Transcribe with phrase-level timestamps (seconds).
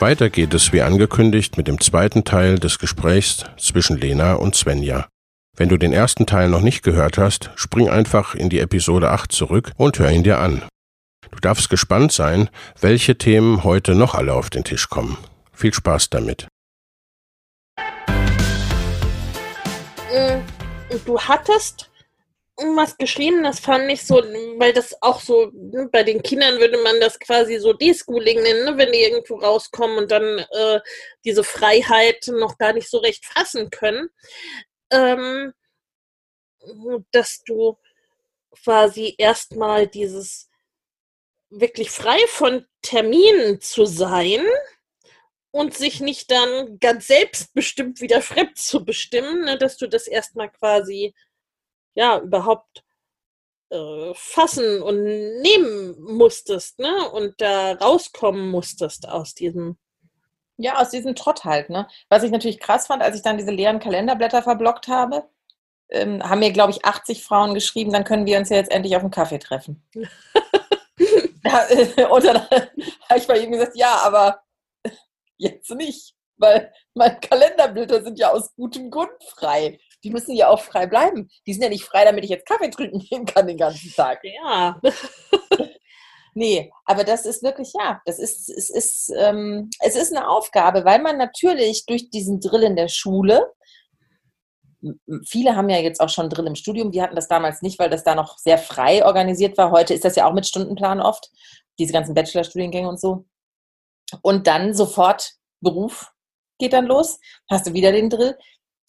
[0.00, 5.08] Weiter geht es wie angekündigt mit dem zweiten Teil des Gesprächs zwischen Lena und Svenja.
[5.56, 9.32] Wenn du den ersten Teil noch nicht gehört hast, spring einfach in die Episode 8
[9.32, 10.62] zurück und hör ihn dir an.
[11.32, 12.48] Du darfst gespannt sein,
[12.80, 15.18] welche Themen heute noch alle auf den Tisch kommen.
[15.52, 16.46] Viel Spaß damit.
[20.12, 20.38] Äh,
[21.06, 21.90] du hattest
[22.58, 26.78] was geschrieben, das fand ich so, weil das auch so, ne, bei den Kindern würde
[26.82, 30.80] man das quasi so Deschooling nennen, ne, wenn die irgendwo rauskommen und dann äh,
[31.24, 34.08] diese Freiheit noch gar nicht so recht fassen können,
[34.90, 35.52] ähm,
[37.12, 37.78] dass du
[38.50, 40.50] quasi erstmal dieses
[41.50, 44.44] wirklich frei von Terminen zu sein
[45.52, 50.50] und sich nicht dann ganz selbstbestimmt wieder fremd zu bestimmen, ne, dass du das erstmal
[50.50, 51.14] quasi
[51.94, 52.84] ja überhaupt
[53.70, 57.10] äh, fassen und nehmen musstest, ne?
[57.10, 59.76] Und da rauskommen musstest aus diesem.
[60.60, 61.86] Ja, aus diesem Trott halt, ne?
[62.08, 65.28] Was ich natürlich krass fand, als ich dann diese leeren Kalenderblätter verblockt habe,
[65.90, 68.96] ähm, haben mir, glaube ich, 80 Frauen geschrieben, dann können wir uns ja jetzt endlich
[68.96, 69.86] auf einen Kaffee treffen.
[69.94, 74.42] ja, äh, und dann habe ich bei ihm gesagt, ja, aber
[75.36, 80.60] jetzt nicht, weil meine Kalenderblätter sind ja aus gutem Grund frei die müssen ja auch
[80.60, 81.28] frei bleiben.
[81.46, 84.20] Die sind ja nicht frei, damit ich jetzt Kaffee trinken gehen kann den ganzen Tag.
[84.22, 84.80] Ja.
[86.34, 90.84] nee, aber das ist wirklich, ja, das ist, es ist, ähm, es ist eine Aufgabe,
[90.84, 93.52] weil man natürlich durch diesen Drill in der Schule,
[95.26, 97.90] viele haben ja jetzt auch schon Drill im Studium, die hatten das damals nicht, weil
[97.90, 99.72] das da noch sehr frei organisiert war.
[99.72, 101.30] Heute ist das ja auch mit Stundenplan oft,
[101.78, 103.24] diese ganzen Bachelorstudiengänge und so.
[104.22, 106.12] Und dann sofort Beruf
[106.58, 107.18] geht dann los,
[107.50, 108.36] hast du wieder den Drill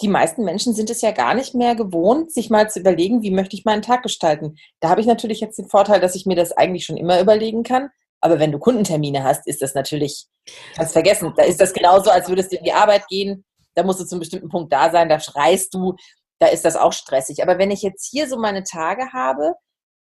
[0.02, 3.32] die meisten Menschen sind es ja gar nicht mehr gewohnt, sich mal zu überlegen, wie
[3.32, 4.56] möchte ich meinen Tag gestalten.
[4.80, 7.64] Da habe ich natürlich jetzt den Vorteil, dass ich mir das eigentlich schon immer überlegen
[7.64, 7.90] kann.
[8.22, 10.28] Aber wenn du Kundentermine hast, ist das natürlich,
[10.76, 11.34] kannst vergessen.
[11.36, 13.46] Da ist das genauso, als würdest du in die Arbeit gehen.
[13.76, 15.96] Da musst du zum bestimmten Punkt da sein, da schreist du.
[16.40, 17.44] Da ist das auch stressig.
[17.44, 19.54] Aber wenn ich jetzt hier so meine Tage habe,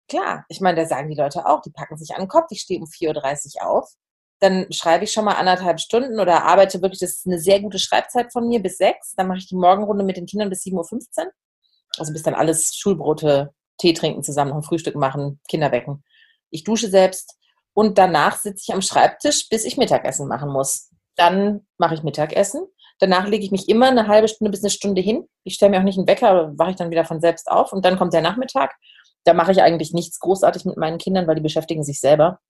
[0.08, 2.60] klar, ich meine, da sagen die Leute auch, die packen sich an den Kopf, ich
[2.60, 3.88] stehe um 4.30 Uhr auf
[4.40, 7.78] dann schreibe ich schon mal anderthalb Stunden oder arbeite wirklich, das ist eine sehr gute
[7.78, 9.14] Schreibzeit von mir bis sechs.
[9.14, 11.32] Dann mache ich die Morgenrunde mit den Kindern bis 7.15 Uhr.
[11.98, 16.02] Also bis dann alles Schulbrote, Tee trinken zusammen, noch ein Frühstück machen, Kinder wecken.
[16.50, 17.36] Ich dusche selbst
[17.74, 20.90] und danach sitze ich am Schreibtisch, bis ich Mittagessen machen muss.
[21.16, 22.66] Dann mache ich Mittagessen.
[22.98, 25.28] Danach lege ich mich immer eine halbe Stunde bis eine Stunde hin.
[25.44, 27.84] Ich stelle mir auch nicht einen Wecker, wache ich dann wieder von selbst auf und
[27.84, 28.74] dann kommt der Nachmittag.
[29.24, 32.40] Da mache ich eigentlich nichts großartig mit meinen Kindern, weil die beschäftigen sich selber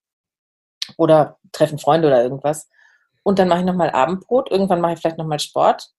[0.97, 2.69] oder treffen Freunde oder irgendwas.
[3.23, 5.91] Und dann mache ich nochmal Abendbrot, irgendwann mache ich vielleicht nochmal Sport.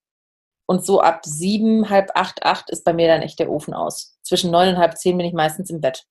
[0.65, 4.17] Und so ab sieben, halb acht, acht ist bei mir dann echt der Ofen aus.
[4.23, 6.05] Zwischen neun und halb zehn bin ich meistens im Bett.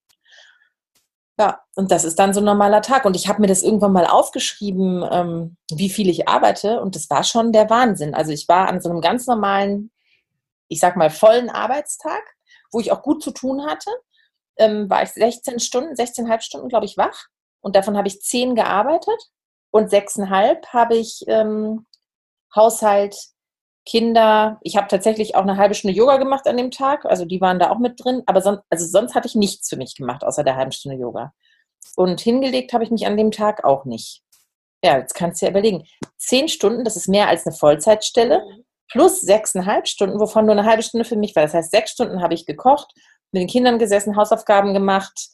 [1.38, 3.06] Ja, und das ist dann so ein normaler Tag.
[3.06, 6.82] Und ich habe mir das irgendwann mal aufgeschrieben, ähm, wie viel ich arbeite.
[6.82, 8.14] Und das war schon der Wahnsinn.
[8.14, 9.90] Also ich war an so einem ganz normalen,
[10.68, 12.20] ich sag mal, vollen Arbeitstag,
[12.70, 13.90] wo ich auch gut zu tun hatte.
[14.58, 17.28] Ähm, war ich 16 Stunden, 16,5 Stunden, glaube ich, wach.
[17.60, 19.20] Und davon habe ich zehn gearbeitet
[19.70, 21.86] und sechseinhalb habe ich ähm,
[22.54, 23.16] Haushalt,
[23.86, 24.58] Kinder.
[24.62, 27.04] Ich habe tatsächlich auch eine halbe Stunde Yoga gemacht an dem Tag.
[27.04, 28.22] Also die waren da auch mit drin.
[28.26, 31.32] Aber sonst, also sonst hatte ich nichts für mich gemacht, außer der halben Stunde Yoga.
[31.96, 34.22] Und hingelegt habe ich mich an dem Tag auch nicht.
[34.82, 35.84] Ja, jetzt kannst du ja überlegen.
[36.16, 38.42] Zehn Stunden, das ist mehr als eine Vollzeitstelle,
[38.90, 41.42] plus sechseinhalb Stunden, wovon nur eine halbe Stunde für mich war.
[41.42, 42.92] Das heißt, sechs Stunden habe ich gekocht,
[43.32, 45.30] mit den Kindern gesessen, Hausaufgaben gemacht,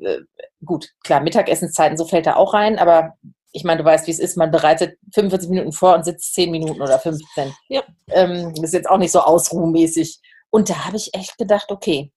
[0.00, 0.20] äh,
[0.64, 3.14] gut, klar, Mittagessenszeiten, so fällt da auch rein, aber
[3.52, 6.50] ich meine, du weißt, wie es ist, man bereitet 45 Minuten vor und sitzt 10
[6.50, 7.54] Minuten oder 15.
[7.68, 7.82] Ja.
[8.08, 10.20] Ähm, das ist jetzt auch nicht so ausruhmäßig.
[10.50, 12.12] Und da habe ich echt gedacht, okay,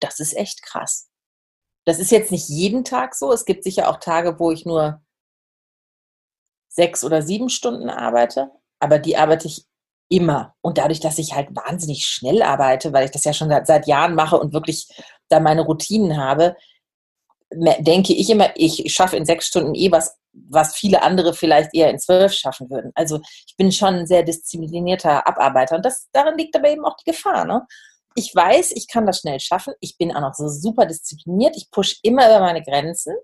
[0.00, 1.08] das ist echt krass.
[1.86, 3.32] Das ist jetzt nicht jeden Tag so.
[3.32, 5.02] Es gibt sicher auch Tage, wo ich nur
[6.68, 9.64] sechs oder sieben Stunden arbeite, aber die arbeite ich
[10.10, 10.54] immer.
[10.60, 13.86] Und dadurch, dass ich halt wahnsinnig schnell arbeite, weil ich das ja schon seit, seit
[13.86, 14.88] Jahren mache und wirklich
[15.28, 16.56] da meine Routinen habe,
[17.50, 21.90] denke ich immer, ich schaffe in sechs Stunden eh was, was viele andere vielleicht eher
[21.90, 22.92] in zwölf schaffen würden.
[22.94, 26.96] Also ich bin schon ein sehr disziplinierter Abarbeiter und das, darin liegt aber eben auch
[26.96, 27.44] die Gefahr.
[27.44, 27.66] Ne?
[28.14, 29.74] Ich weiß, ich kann das schnell schaffen.
[29.80, 31.56] Ich bin auch noch so super diszipliniert.
[31.56, 33.14] Ich pushe immer über meine Grenzen.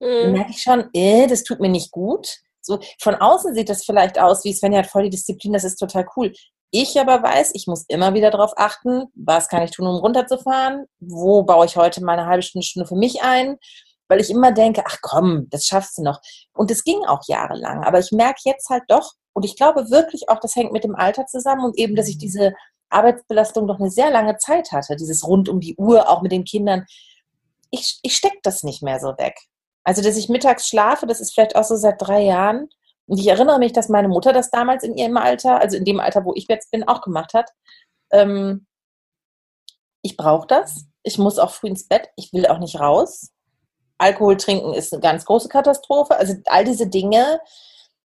[0.00, 0.32] Mhm.
[0.32, 2.40] Merke ich schon, äh, das tut mir nicht gut.
[2.60, 5.76] So, von außen sieht das vielleicht aus, wie Svenja hat voll die Disziplin, das ist
[5.76, 6.32] total cool.
[6.74, 10.86] Ich aber weiß, ich muss immer wieder darauf achten, was kann ich tun, um runterzufahren,
[11.00, 13.58] wo baue ich heute mal eine halbe Stunde, Stunde für mich ein,
[14.08, 16.20] weil ich immer denke, ach komm, das schaffst du noch.
[16.54, 20.30] Und es ging auch jahrelang, aber ich merke jetzt halt doch, und ich glaube wirklich
[20.30, 22.54] auch, das hängt mit dem Alter zusammen und eben, dass ich diese
[22.88, 26.44] Arbeitsbelastung doch eine sehr lange Zeit hatte, dieses rund um die Uhr, auch mit den
[26.44, 26.86] Kindern.
[27.70, 29.38] Ich, ich stecke das nicht mehr so weg.
[29.84, 32.68] Also, dass ich mittags schlafe, das ist vielleicht auch so seit drei Jahren.
[33.06, 36.00] Und ich erinnere mich, dass meine Mutter das damals in ihrem Alter, also in dem
[36.00, 37.50] Alter, wo ich jetzt bin, auch gemacht hat.
[38.12, 38.66] Ähm,
[40.02, 40.86] ich brauche das.
[41.02, 42.08] Ich muss auch früh ins Bett.
[42.16, 43.30] Ich will auch nicht raus.
[43.98, 46.16] Alkohol trinken ist eine ganz große Katastrophe.
[46.16, 47.40] Also all diese Dinge.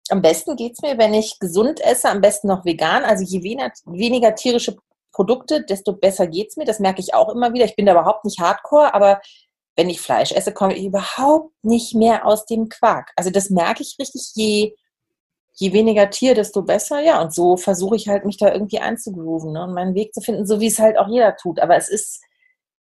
[0.08, 3.04] Am besten geht es mir, wenn ich gesund esse, am besten noch vegan.
[3.04, 4.76] Also je weniger, weniger tierische
[5.12, 6.64] Produkte, desto besser geht es mir.
[6.64, 7.64] Das merke ich auch immer wieder.
[7.64, 9.20] Ich bin da überhaupt nicht hardcore, aber
[9.76, 13.12] wenn ich Fleisch esse, komme ich überhaupt nicht mehr aus dem Quark.
[13.14, 14.74] Also das merke ich richtig, je,
[15.52, 17.00] je weniger Tier, desto besser.
[17.00, 20.22] Ja, und so versuche ich halt, mich da irgendwie einzugrooven ne, und meinen Weg zu
[20.22, 21.60] finden, so wie es halt auch jeder tut.
[21.60, 22.22] Aber es ist,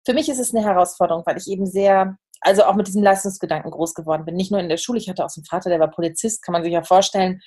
[0.06, 3.72] für mich ist es eine Herausforderung, weil ich eben sehr, also auch mit diesem Leistungsgedanken
[3.72, 4.36] groß geworden bin.
[4.36, 6.54] Nicht nur in der Schule, ich hatte auch so einen Vater, der war Polizist, kann
[6.54, 7.42] man sich ja vorstellen,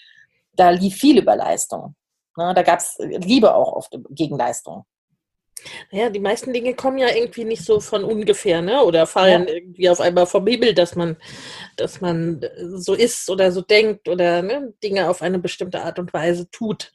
[0.54, 1.94] da lief viel über Leistung.
[2.36, 4.84] Ne, da gab es Liebe auch oft gegen Leistung.
[5.90, 8.82] Naja, die meisten Dinge kommen ja irgendwie nicht so von ungefähr, ne?
[8.82, 9.54] Oder fallen ja.
[9.54, 11.16] irgendwie auf einmal vom Himmel, dass man,
[11.76, 12.40] dass man
[12.74, 16.92] so ist oder so denkt oder ne, Dinge auf eine bestimmte Art und Weise tut.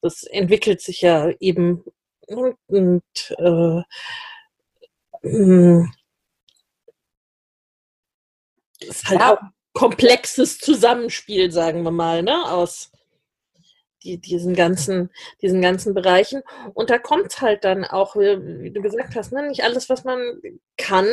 [0.00, 1.84] Das entwickelt sich ja eben
[2.26, 3.02] und
[3.38, 3.82] äh,
[5.22, 5.92] hm,
[8.80, 9.34] ist halt ja.
[9.34, 9.38] auch
[9.74, 12.50] komplexes Zusammenspiel, sagen wir mal, ne?
[12.50, 12.90] Aus
[14.02, 15.10] die, diesen ganzen,
[15.40, 16.42] diesen ganzen Bereichen.
[16.74, 20.40] Und da kommt halt dann auch, wie du gesagt hast, ne, nicht alles, was man
[20.76, 21.08] kann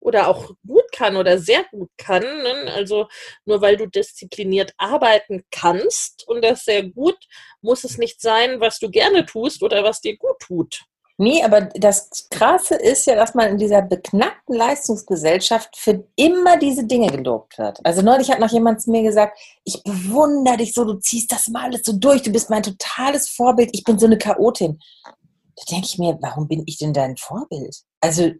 [0.00, 2.22] oder auch gut kann oder sehr gut kann.
[2.22, 2.72] Ne?
[2.74, 3.08] Also
[3.44, 7.16] nur weil du diszipliniert arbeiten kannst und das sehr gut,
[7.60, 10.84] muss es nicht sein, was du gerne tust oder was dir gut tut.
[11.20, 16.84] Nee, aber das Krasse ist ja, dass man in dieser beknackten Leistungsgesellschaft für immer diese
[16.84, 17.80] Dinge gelobt wird.
[17.84, 21.48] Also neulich hat noch jemand zu mir gesagt, ich bewundere dich so, du ziehst das
[21.48, 24.78] mal alles so durch, du bist mein totales Vorbild, ich bin so eine Chaotin.
[25.04, 27.76] Da denke ich mir, warum bin ich denn dein Vorbild?
[28.00, 28.30] Also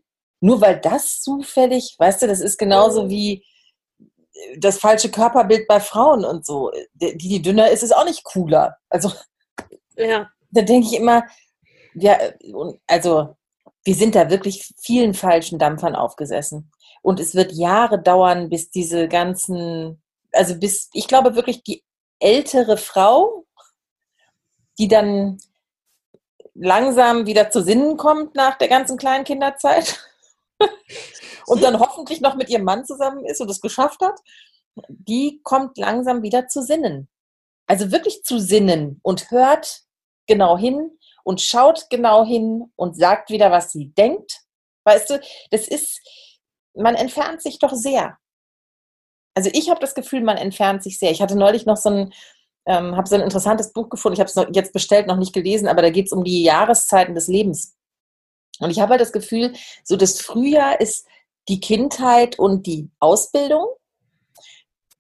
[0.40, 3.44] nur weil das zufällig, weißt du, das ist genauso wie
[4.56, 6.70] das falsche Körperbild bei Frauen und so.
[6.94, 8.76] Die, die dünner ist, ist auch nicht cooler.
[8.88, 9.10] Also
[9.96, 10.28] ja.
[10.50, 11.25] da denke ich immer,
[11.94, 12.19] ja,
[12.87, 13.37] also
[13.85, 16.70] wir sind da wirklich vielen falschen Dampfern aufgesessen.
[17.02, 20.02] Und es wird Jahre dauern, bis diese ganzen,
[20.32, 21.85] also bis, ich glaube wirklich, die
[22.19, 23.46] ältere Frau,
[24.79, 25.38] die dann
[26.55, 29.99] langsam wieder zu Sinnen kommt nach der ganzen kleinen Kinderzeit
[31.46, 34.20] und dann hoffentlich noch mit ihrem Mann zusammen ist und es geschafft hat,
[34.88, 37.09] die kommt langsam wieder zu Sinnen.
[37.66, 39.83] Also wirklich zu Sinnen und hört
[40.26, 40.98] genau hin
[41.28, 44.40] und schaut genau hin und sagt wieder, was sie denkt.
[44.85, 45.20] Weißt du,
[45.50, 46.00] das ist,
[46.75, 48.16] man entfernt sich doch sehr.
[49.35, 51.11] Also ich habe das Gefühl, man entfernt sich sehr.
[51.11, 52.14] Ich hatte neulich noch so ein,
[52.66, 54.14] ähm, habe so ein interessantes Buch gefunden.
[54.14, 57.14] Ich habe es jetzt bestellt, noch nicht gelesen, aber da geht es um die Jahreszeiten
[57.14, 57.76] des Lebens.
[58.61, 59.52] Und ich habe halt das Gefühl,
[59.85, 61.06] so das Frühjahr ist
[61.50, 63.66] die Kindheit und die Ausbildung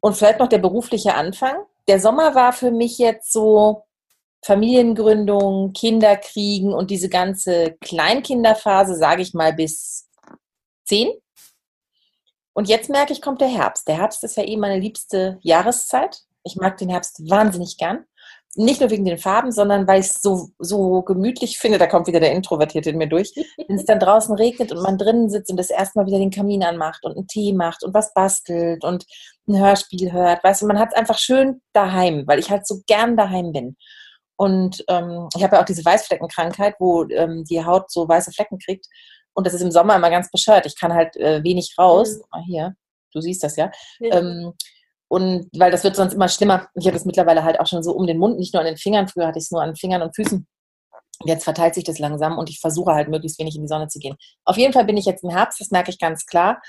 [0.00, 1.56] und vielleicht noch der berufliche Anfang.
[1.88, 3.87] Der Sommer war für mich jetzt so
[4.44, 10.08] Familiengründung, Kinderkriegen und diese ganze Kleinkinderphase, sage ich mal, bis
[10.84, 11.10] zehn.
[12.54, 13.86] Und jetzt merke ich, kommt der Herbst.
[13.86, 16.22] Der Herbst ist ja eh meine liebste Jahreszeit.
[16.42, 18.04] Ich mag den Herbst wahnsinnig gern.
[18.56, 21.78] Nicht nur wegen den Farben, sondern weil ich es so, so gemütlich finde.
[21.78, 23.32] Da kommt wieder der Introvertierte in mir durch.
[23.68, 26.64] Wenn es dann draußen regnet und man drinnen sitzt und das erstmal wieder den Kamin
[26.64, 29.06] anmacht und einen Tee macht und was bastelt und
[29.46, 30.42] ein Hörspiel hört.
[30.42, 33.76] Weißt du, man hat es einfach schön daheim, weil ich halt so gern daheim bin.
[34.38, 38.58] Und ähm, ich habe ja auch diese Weißfleckenkrankheit, wo ähm, die Haut so weiße Flecken
[38.58, 38.86] kriegt.
[39.34, 40.64] Und das ist im Sommer immer ganz bescheuert.
[40.64, 42.16] Ich kann halt äh, wenig raus.
[42.16, 42.22] Mhm.
[42.30, 42.74] Ah, hier,
[43.12, 43.70] du siehst das ja.
[43.98, 44.18] ja.
[44.18, 44.52] Ähm,
[45.08, 46.68] und weil das wird sonst immer schlimmer.
[46.74, 48.76] Ich habe es mittlerweile halt auch schon so um den Mund, nicht nur an den
[48.76, 49.08] Fingern.
[49.08, 50.46] Früher hatte ich es nur an Fingern und Füßen.
[51.24, 53.98] Jetzt verteilt sich das langsam und ich versuche halt möglichst wenig in die Sonne zu
[53.98, 54.16] gehen.
[54.44, 56.60] Auf jeden Fall bin ich jetzt im Herbst, das merke ich ganz klar,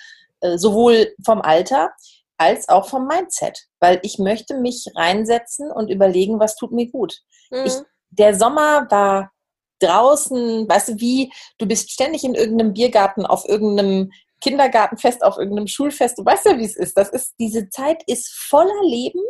[0.42, 1.92] äh, sowohl vom Alter
[2.40, 7.20] als auch vom Mindset, weil ich möchte mich reinsetzen und überlegen, was tut mir gut.
[7.52, 7.66] Mhm.
[7.66, 7.74] Ich,
[8.10, 9.32] der Sommer war
[9.80, 15.68] draußen, weißt du, wie du bist ständig in irgendeinem Biergarten, auf irgendeinem Kindergartenfest, auf irgendeinem
[15.68, 16.18] Schulfest.
[16.18, 16.98] Du weißt ja, wie es ist.
[16.98, 19.22] Das ist diese Zeit ist voller Leben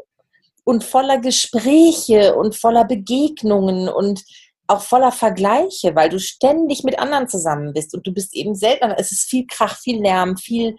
[0.63, 4.23] und voller Gespräche und voller Begegnungen und
[4.67, 8.91] auch voller Vergleiche, weil du ständig mit anderen zusammen bist und du bist eben selten,
[8.91, 10.75] es ist viel Krach, viel Lärm, viel,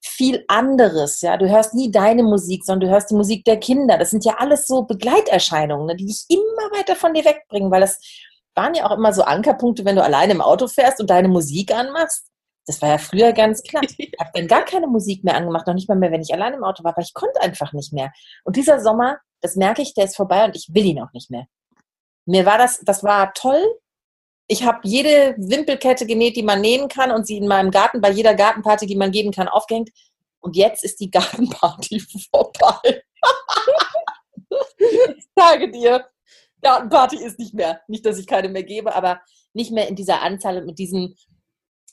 [0.00, 1.36] viel anderes, ja.
[1.36, 3.98] Du hörst nie deine Musik, sondern du hörst die Musik der Kinder.
[3.98, 7.82] Das sind ja alles so Begleiterscheinungen, ne, die dich immer weiter von dir wegbringen, weil
[7.82, 7.98] das
[8.54, 11.74] waren ja auch immer so Ankerpunkte, wenn du alleine im Auto fährst und deine Musik
[11.74, 12.26] anmachst.
[12.66, 13.82] Das war ja früher ganz klar.
[13.98, 16.56] Ich habe dann gar keine Musik mehr angemacht, noch nicht mal mehr, wenn ich alleine
[16.56, 18.12] im Auto war, weil ich konnte einfach nicht mehr.
[18.44, 21.30] Und dieser Sommer, das merke ich, der ist vorbei und ich will ihn auch nicht
[21.30, 21.46] mehr.
[22.26, 23.62] Mir war das, das war toll.
[24.52, 28.10] Ich habe jede Wimpelkette genäht, die man nähen kann und sie in meinem Garten bei
[28.10, 29.90] jeder Gartenparty, die man geben kann, aufgehängt.
[30.40, 32.02] Und jetzt ist die Gartenparty
[32.32, 33.04] vorbei.
[34.80, 36.04] ich sage dir,
[36.62, 37.80] Gartenparty ist nicht mehr.
[37.86, 39.20] Nicht, dass ich keine mehr gebe, aber
[39.52, 41.14] nicht mehr in dieser Anzahl und mit diesem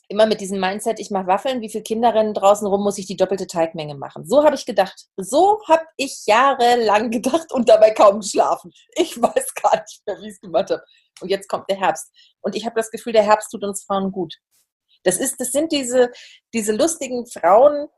[0.08, 3.06] immer mit diesem Mindset, ich mache Waffeln, wie viele Kinder rennen draußen rum, muss ich
[3.06, 4.26] die doppelte Teigmenge machen.
[4.26, 5.06] So habe ich gedacht.
[5.16, 8.72] So habe ich jahrelang gedacht und dabei kaum geschlafen.
[8.96, 10.82] Ich weiß gar nicht mehr, wie ich es gemacht habe.
[11.22, 12.10] Und jetzt kommt der Herbst.
[12.40, 14.34] Und ich habe das Gefühl, der Herbst tut uns Frauen gut.
[15.04, 16.10] Das, ist, das sind diese,
[16.52, 17.88] diese lustigen Frauen,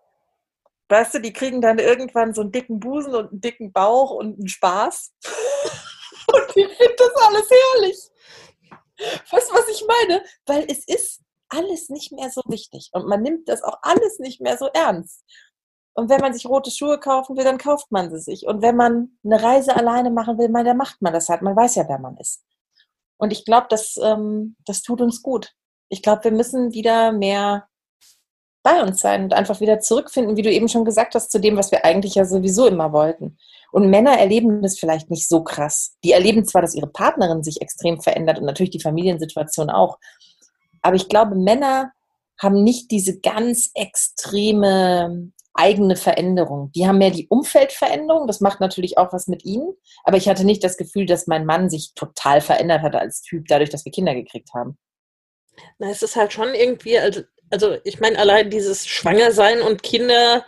[0.88, 4.38] weißt du, die kriegen dann irgendwann so einen dicken Busen und einen dicken Bauch und
[4.38, 5.12] einen Spaß.
[6.32, 8.10] und ich finde das alles herrlich.
[9.30, 10.22] Weißt du, was ich meine?
[10.46, 14.40] Weil es ist alles nicht mehr so wichtig und man nimmt das auch alles nicht
[14.40, 15.24] mehr so ernst.
[15.94, 18.46] Und wenn man sich rote Schuhe kaufen will, dann kauft man sie sich.
[18.46, 21.42] Und wenn man eine Reise alleine machen will, dann macht man das halt.
[21.42, 22.44] Man weiß ja, wer man ist.
[23.20, 25.52] Und ich glaube, das, ähm, das tut uns gut.
[25.90, 27.68] Ich glaube, wir müssen wieder mehr
[28.62, 31.56] bei uns sein und einfach wieder zurückfinden, wie du eben schon gesagt hast, zu dem,
[31.56, 33.38] was wir eigentlich ja sowieso immer wollten.
[33.72, 35.96] Und Männer erleben das vielleicht nicht so krass.
[36.02, 39.98] Die erleben zwar, dass ihre Partnerin sich extrem verändert und natürlich die Familiensituation auch.
[40.82, 41.92] Aber ich glaube, Männer
[42.38, 46.70] haben nicht diese ganz extreme eigene Veränderung.
[46.72, 49.74] Die haben mehr die Umfeldveränderung, das macht natürlich auch was mit ihnen.
[50.04, 53.46] Aber ich hatte nicht das Gefühl, dass mein Mann sich total verändert hat als Typ,
[53.48, 54.78] dadurch, dass wir Kinder gekriegt haben.
[55.78, 60.44] Na, es ist halt schon irgendwie, also, also ich meine, allein dieses Schwangersein und Kinder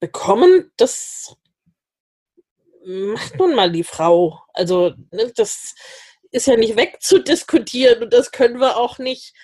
[0.00, 1.36] bekommen, das
[2.84, 4.40] macht nun mal die Frau.
[4.52, 5.74] Also, ne, das
[6.30, 9.34] ist ja nicht wegzudiskutieren und das können wir auch nicht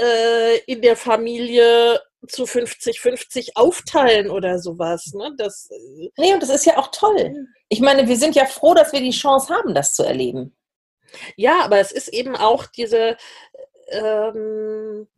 [0.00, 5.12] äh, in der Familie zu 50-50 aufteilen oder sowas.
[5.14, 5.32] Ne?
[5.36, 7.46] Das, äh, nee, und das ist ja auch toll.
[7.68, 10.56] Ich meine, wir sind ja froh, dass wir die Chance haben, das zu erleben.
[11.36, 13.16] Ja, aber es ist eben auch diese,
[13.90, 15.08] ähm,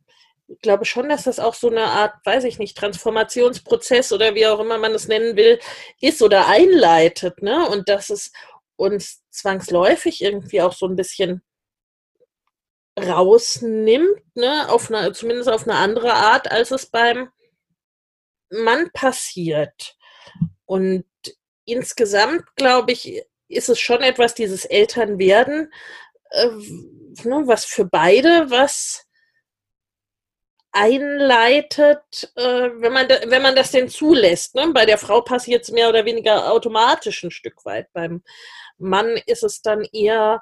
[0.47, 4.47] ich glaube schon, dass das auch so eine Art, weiß ich nicht, Transformationsprozess oder wie
[4.47, 5.59] auch immer man es nennen will,
[5.99, 7.41] ist oder einleitet.
[7.41, 7.67] Ne?
[7.69, 8.31] Und dass es
[8.75, 11.41] uns zwangsläufig irgendwie auch so ein bisschen
[12.99, 17.29] rausnimmt, ne, auf eine, zumindest auf eine andere Art, als es beim
[18.49, 19.95] Mann passiert.
[20.65, 21.05] Und
[21.65, 25.71] insgesamt, glaube ich, ist es schon etwas, dieses Elternwerden,
[26.31, 26.47] äh,
[27.23, 29.07] ne, was für beide was
[30.71, 34.55] einleitet, äh, wenn, man da, wenn man das denn zulässt.
[34.55, 34.71] Ne?
[34.73, 37.91] Bei der Frau passiert es mehr oder weniger automatisch ein Stück weit.
[37.93, 38.23] Beim
[38.77, 40.41] Mann ist es dann eher,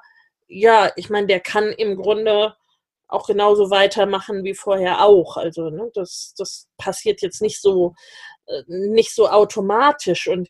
[0.50, 2.56] ja, ich meine, der kann im Grunde
[3.08, 5.36] auch genauso weitermachen wie vorher auch.
[5.36, 7.94] Also ne, das, das passiert jetzt nicht so,
[8.46, 10.28] äh, nicht so automatisch.
[10.28, 10.48] Und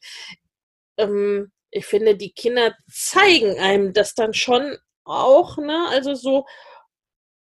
[0.97, 5.87] ähm, ich finde, die Kinder zeigen einem das dann schon auch, ne?
[5.91, 6.47] Also so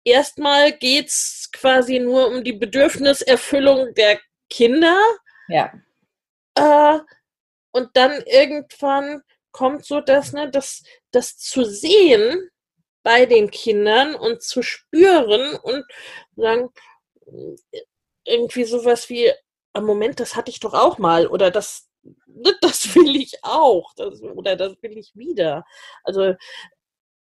[0.04, 4.98] erstmal geht es quasi nur um die Bedürfniserfüllung der Kinder.
[5.48, 5.72] Ja.
[6.54, 7.00] Äh,
[7.72, 12.50] und dann irgendwann kommt so das, ne, das, das zu sehen
[13.02, 15.84] bei den Kindern und zu spüren und
[16.36, 16.70] sagen,
[18.24, 19.32] irgendwie sowas wie,
[19.72, 21.88] am Moment, das hatte ich doch auch mal oder das,
[22.60, 25.64] das will ich auch das, oder das will ich wieder.
[26.04, 26.34] Also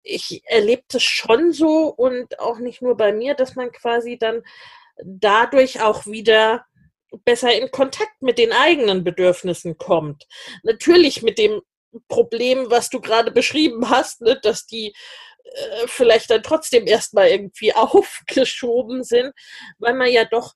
[0.04, 4.44] ich erlebe das schon so und auch nicht nur bei mir, dass man quasi dann
[5.04, 6.66] dadurch auch wieder
[7.26, 10.28] besser in Kontakt mit den eigenen Bedürfnissen kommt.
[10.64, 11.62] Natürlich mit dem
[12.08, 14.94] Problem, was du gerade beschrieben hast, ne, dass die
[15.44, 19.34] äh, vielleicht dann trotzdem erstmal irgendwie aufgeschoben sind,
[19.80, 20.54] weil man ja doch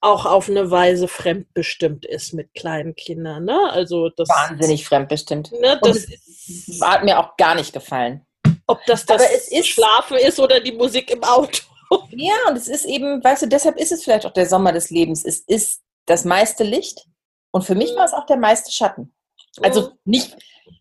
[0.00, 3.44] auch auf eine Weise fremdbestimmt ist mit kleinen Kindern.
[3.44, 3.58] Ne?
[3.70, 5.50] Also das, Wahnsinnig fremdbestimmt.
[5.52, 8.24] Ne, das, das hat mir auch gar nicht gefallen.
[8.66, 11.62] Ob das das ist, Schlafen ist oder die Musik im Auto.
[12.10, 14.90] Ja, und es ist eben, weißt du, deshalb ist es vielleicht auch der Sommer des
[14.90, 15.24] Lebens.
[15.24, 17.06] Es ist das meiste Licht
[17.50, 19.14] und für mich war es auch der meiste Schatten.
[19.62, 20.36] Also nicht,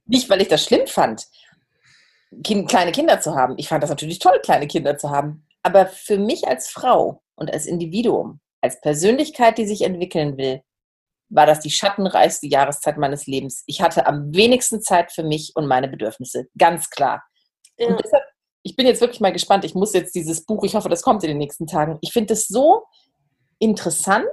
[0.05, 1.25] nicht weil ich das schlimm fand,
[2.43, 3.55] kind, kleine Kinder zu haben.
[3.57, 5.45] Ich fand das natürlich toll, kleine Kinder zu haben.
[5.63, 10.61] Aber für mich als Frau und als Individuum, als Persönlichkeit, die sich entwickeln will,
[11.29, 13.63] war das die schattenreichste Jahreszeit meines Lebens.
[13.65, 16.47] Ich hatte am wenigsten Zeit für mich und meine Bedürfnisse.
[16.57, 17.23] Ganz klar.
[17.77, 17.87] Ja.
[17.87, 18.23] Und deshalb,
[18.63, 19.65] ich bin jetzt wirklich mal gespannt.
[19.65, 21.97] Ich muss jetzt dieses Buch, ich hoffe, das kommt in den nächsten Tagen.
[22.01, 22.83] Ich finde es so
[23.59, 24.29] interessant,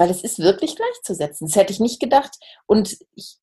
[0.00, 1.46] weil es ist wirklich gleichzusetzen.
[1.46, 2.38] Das hätte ich nicht gedacht.
[2.66, 3.36] Und ich,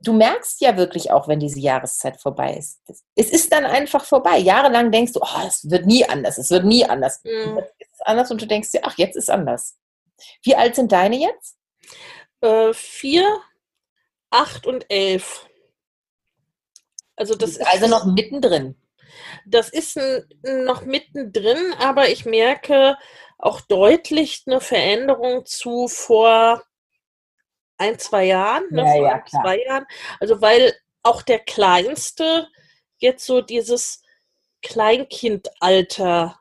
[0.00, 2.80] du merkst ja wirklich auch, wenn diese Jahreszeit vorbei ist.
[3.14, 4.38] Es ist dann einfach vorbei.
[4.38, 7.20] Jahrelang denkst du, oh, es wird nie anders, es wird nie anders.
[7.24, 7.58] Mhm.
[7.78, 9.76] Es ist anders und du denkst dir, ach, jetzt ist anders.
[10.42, 11.58] Wie alt sind deine jetzt?
[12.40, 13.40] Äh, vier,
[14.30, 15.46] acht und elf.
[17.16, 18.76] Also das ist also noch mittendrin.
[19.46, 20.00] Das ist
[20.42, 22.96] noch mittendrin, aber ich merke
[23.42, 26.62] auch deutlich eine Veränderung zu vor
[27.76, 29.84] ein, zwei Jahren, ne, ja, ja, zwei Jahren.
[30.20, 30.72] Also weil
[31.02, 32.48] auch der Kleinste
[32.98, 34.02] jetzt so dieses
[34.62, 36.38] Kleinkindalter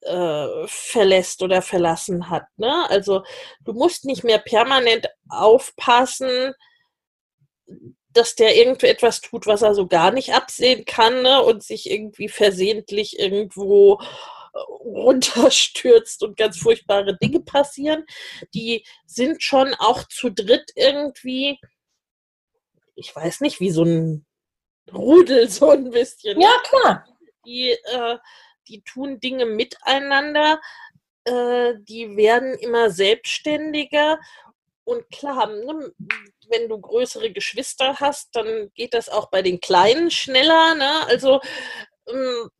[0.00, 2.46] äh, verlässt oder verlassen hat.
[2.56, 2.88] Ne?
[2.88, 3.22] Also
[3.60, 6.54] du musst nicht mehr permanent aufpassen,
[8.08, 11.42] dass der irgendwo etwas tut, was er so gar nicht absehen kann ne?
[11.42, 14.00] und sich irgendwie versehentlich irgendwo
[14.54, 18.04] runterstürzt und ganz furchtbare Dinge passieren.
[18.54, 21.58] Die sind schon auch zu dritt irgendwie,
[22.94, 24.26] ich weiß nicht, wie so ein
[24.92, 26.40] Rudel so ein bisschen.
[26.40, 27.06] Ja, klar.
[27.44, 28.18] Die, äh,
[28.68, 30.60] die tun Dinge miteinander,
[31.24, 34.18] äh, die werden immer selbstständiger
[34.84, 35.92] und klar, ne,
[36.48, 40.74] wenn du größere Geschwister hast, dann geht das auch bei den Kleinen schneller.
[40.74, 41.06] Ne?
[41.06, 41.40] Also
[42.08, 42.50] ähm,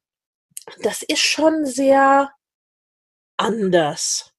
[0.83, 2.31] das ist schon sehr
[3.37, 4.33] anders.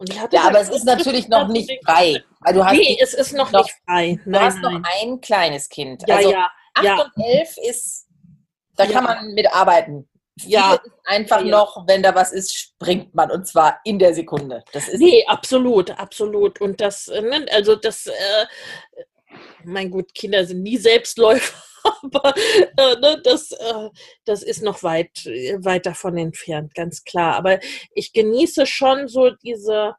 [0.00, 2.22] ja, aber es ist natürlich noch nicht frei.
[2.40, 4.20] Weil du nee, es ist noch, noch nicht frei.
[4.24, 4.74] Nein, du hast nein.
[4.74, 6.02] noch ein kleines Kind.
[6.06, 7.02] Ja, also ja, 8 ja.
[7.02, 8.06] und 11 ist,
[8.76, 8.92] da ja.
[8.92, 10.08] kann man mitarbeiten.
[10.44, 10.78] Ja.
[11.04, 11.46] Einfach ja.
[11.46, 14.62] noch, wenn da was ist, springt man und zwar in der Sekunde.
[14.72, 16.60] Das ist nee, absolut, absolut.
[16.60, 18.46] Und das, äh, ne, also das, äh,
[19.64, 21.62] mein gut, Kinder sind nie Selbstläufer.
[22.02, 23.90] Aber äh, ne, das, äh,
[24.24, 25.24] das ist noch weit,
[25.58, 27.36] weit davon entfernt, ganz klar.
[27.36, 27.58] Aber
[27.94, 29.94] ich genieße schon so diese,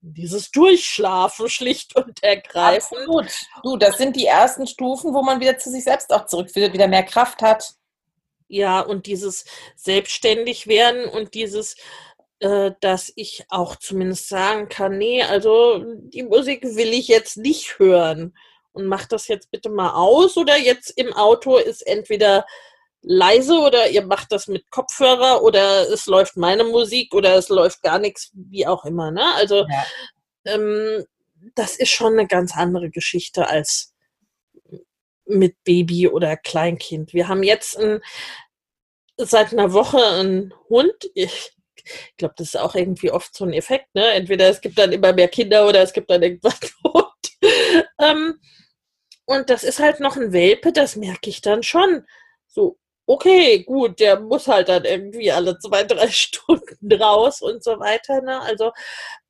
[0.00, 3.00] dieses Durchschlafen schlicht und ergreifend.
[3.00, 3.30] Absolut.
[3.62, 6.88] Du, das sind die ersten Stufen, wo man wieder zu sich selbst auch zurückfindet, wieder
[6.88, 7.74] mehr Kraft hat.
[8.48, 9.44] Ja, und dieses
[9.76, 11.76] selbstständig werden und dieses,
[12.40, 17.78] äh, dass ich auch zumindest sagen kann, nee, also die Musik will ich jetzt nicht
[17.78, 18.34] hören
[18.80, 22.46] und mach das jetzt bitte mal aus oder jetzt im Auto ist entweder
[23.02, 27.82] leise oder ihr macht das mit Kopfhörer oder es läuft meine Musik oder es läuft
[27.82, 29.10] gar nichts, wie auch immer.
[29.10, 29.24] Ne?
[29.36, 29.86] Also ja.
[30.44, 31.04] ähm,
[31.54, 33.94] das ist schon eine ganz andere Geschichte als
[35.24, 37.14] mit Baby oder Kleinkind.
[37.14, 38.00] Wir haben jetzt ein,
[39.16, 41.10] seit einer Woche einen Hund.
[41.14, 41.52] Ich
[42.16, 43.94] glaube, das ist auch irgendwie oft so ein Effekt.
[43.94, 44.06] Ne?
[44.12, 47.06] Entweder es gibt dann immer mehr Kinder oder es gibt dann irgendwas Hund.
[47.98, 48.38] ähm,
[49.30, 52.04] und das ist halt noch ein Welpe, das merke ich dann schon.
[52.48, 57.78] So, okay, gut, der muss halt dann irgendwie alle zwei, drei Stunden raus und so
[57.78, 58.22] weiter.
[58.22, 58.40] Ne?
[58.40, 58.72] Also,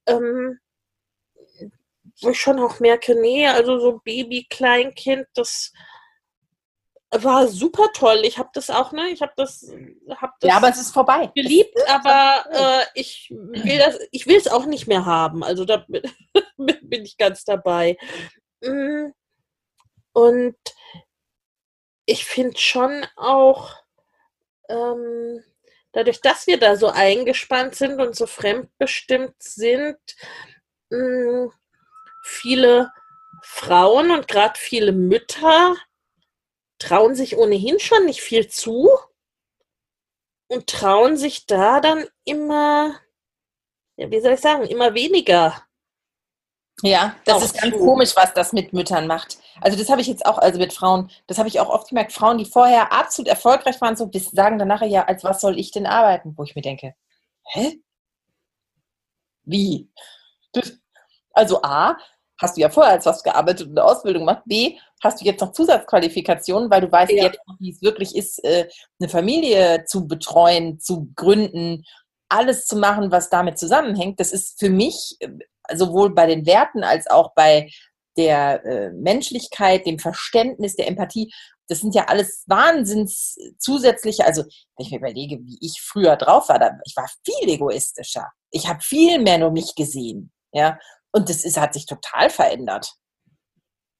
[0.06, 0.58] ähm,
[2.22, 5.70] wo ich schon auch merke, nee, also so Baby, Kleinkind, das
[7.10, 8.22] war super toll.
[8.22, 9.10] Ich habe das auch, ne?
[9.10, 9.70] Ich habe das,
[10.08, 10.48] hab das.
[10.48, 11.30] Ja, aber es ist vorbei.
[11.34, 15.44] Geliebt, aber äh, ich will das, ich will es auch nicht mehr haben.
[15.44, 16.02] Also da bin
[17.04, 17.98] ich ganz dabei.
[18.62, 19.12] Mhm.
[20.20, 20.58] Und
[22.04, 23.74] ich finde schon auch,
[24.68, 25.42] ähm,
[25.92, 29.98] dadurch, dass wir da so eingespannt sind und so fremdbestimmt sind,
[30.90, 31.52] mh, hm,
[32.22, 32.92] viele
[33.42, 35.74] Frauen und gerade viele Mütter
[36.78, 38.90] trauen sich ohnehin schon nicht viel zu
[40.48, 43.00] und trauen sich da dann immer,
[43.96, 45.66] ja, wie soll ich sagen, immer weniger
[46.82, 49.38] ja, das ist ganz komisch, was das mit Müttern macht.
[49.60, 52.12] Also das habe ich jetzt auch, also mit Frauen, das habe ich auch oft gemerkt,
[52.12, 55.70] Frauen, die vorher absolut erfolgreich waren, so sagen dann nachher, ja, als was soll ich
[55.70, 56.34] denn arbeiten?
[56.36, 56.94] Wo ich mir denke,
[57.52, 57.80] hä?
[59.44, 59.90] Wie?
[61.32, 61.96] Also A,
[62.38, 64.42] hast du ja vorher als was gearbeitet und eine Ausbildung gemacht.
[64.46, 67.24] B, hast du jetzt noch Zusatzqualifikationen, weil du weißt ja.
[67.24, 71.84] jetzt, wie es wirklich ist, äh, eine Familie zu betreuen, zu gründen,
[72.28, 74.20] alles zu machen, was damit zusammenhängt.
[74.20, 75.18] Das ist für mich
[75.74, 77.70] sowohl bei den Werten als auch bei
[78.16, 81.32] der äh, Menschlichkeit, dem Verständnis, der Empathie.
[81.68, 86.48] Das sind ja alles Wahnsinns zusätzliche, also wenn ich mir überlege, wie ich früher drauf
[86.48, 88.30] war, da, ich war viel egoistischer.
[88.50, 90.32] Ich habe viel mehr nur mich gesehen.
[90.52, 90.78] Ja,
[91.12, 92.92] und das ist, hat sich total verändert.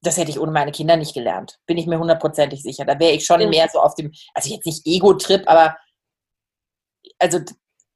[0.02, 1.58] Das hätte ich ohne meine Kinder nicht gelernt.
[1.66, 2.84] Bin ich mir hundertprozentig sicher.
[2.84, 5.76] Da wäre ich schon mehr so auf dem, also jetzt nicht Ego-Trip, aber
[7.18, 7.38] also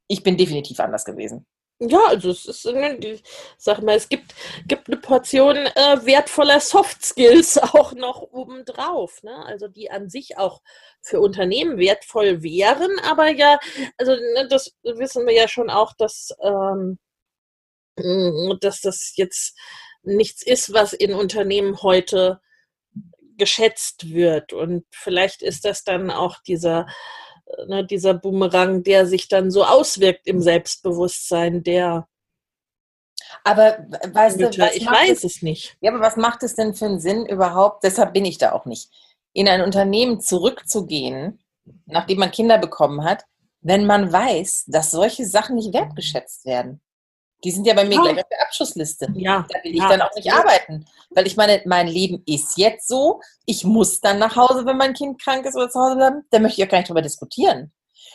[0.06, 1.46] ich bin definitiv anders gewesen.
[1.80, 3.20] Ja, also es ist, ne,
[3.58, 4.32] sag mal, es gibt,
[4.68, 9.44] gibt eine Portion äh, wertvoller Soft Skills auch noch obendrauf, ne?
[9.46, 10.62] Also die an sich auch
[11.02, 13.58] für Unternehmen wertvoll wären, aber ja,
[13.98, 16.98] also ne, das wissen wir ja schon auch, dass, ähm,
[17.98, 19.56] mm, dass das jetzt
[20.02, 22.40] nichts ist, was in Unternehmen heute
[23.38, 24.52] geschätzt wird.
[24.52, 26.86] Und vielleicht ist das dann auch dieser
[27.66, 32.06] ne, dieser Boomerang, der sich dann so auswirkt im Selbstbewusstsein der
[33.42, 34.50] aber weißt Mütter.
[34.50, 35.76] du, was ich weiß es, es nicht.
[35.80, 37.84] Ja, aber was macht es denn für einen Sinn überhaupt?
[37.84, 38.90] Deshalb bin ich da auch nicht.
[39.32, 41.40] In ein Unternehmen zurückzugehen,
[41.86, 43.24] nachdem man Kinder bekommen hat,
[43.60, 46.80] wenn man weiß, dass solche Sachen nicht wertgeschätzt werden.
[47.44, 48.02] Die sind ja bei mir ja.
[48.02, 49.12] gleich auf der Abschussliste.
[49.14, 49.46] Ja.
[49.48, 50.86] Da will ich ja, dann auch nicht arbeiten.
[51.10, 53.20] Weil ich meine, mein Leben ist jetzt so.
[53.44, 56.22] Ich muss dann nach Hause, wenn mein Kind krank ist oder zu Hause bleiben.
[56.30, 57.72] Da möchte ich auch gar nicht drüber diskutieren.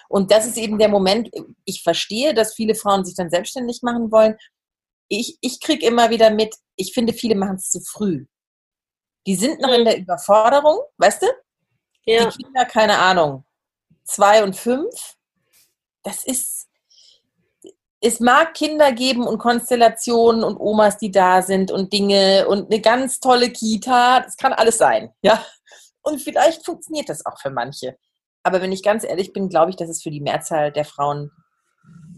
[0.10, 1.30] Und das ist eben der Moment,
[1.66, 4.36] ich verstehe, dass viele Frauen sich dann selbstständig machen wollen.
[5.08, 8.26] Ich, ich kriege immer wieder mit, ich finde, viele machen es zu früh.
[9.28, 11.28] Die sind noch in der Überforderung, weißt du?
[12.06, 12.30] Ja.
[12.30, 13.46] Die Kinder, keine Ahnung,
[14.04, 15.16] zwei und fünf.
[16.02, 16.69] Das ist,
[18.02, 22.82] es mag Kinder geben und Konstellationen und Omas, die da sind und Dinge und eine
[22.82, 24.22] ganz tolle Kita.
[24.22, 25.44] Das kann alles sein, ja.
[26.02, 27.98] Und vielleicht funktioniert das auch für manche.
[28.44, 31.30] Aber wenn ich ganz ehrlich bin, glaube ich, dass es für die Mehrzahl der Frauen,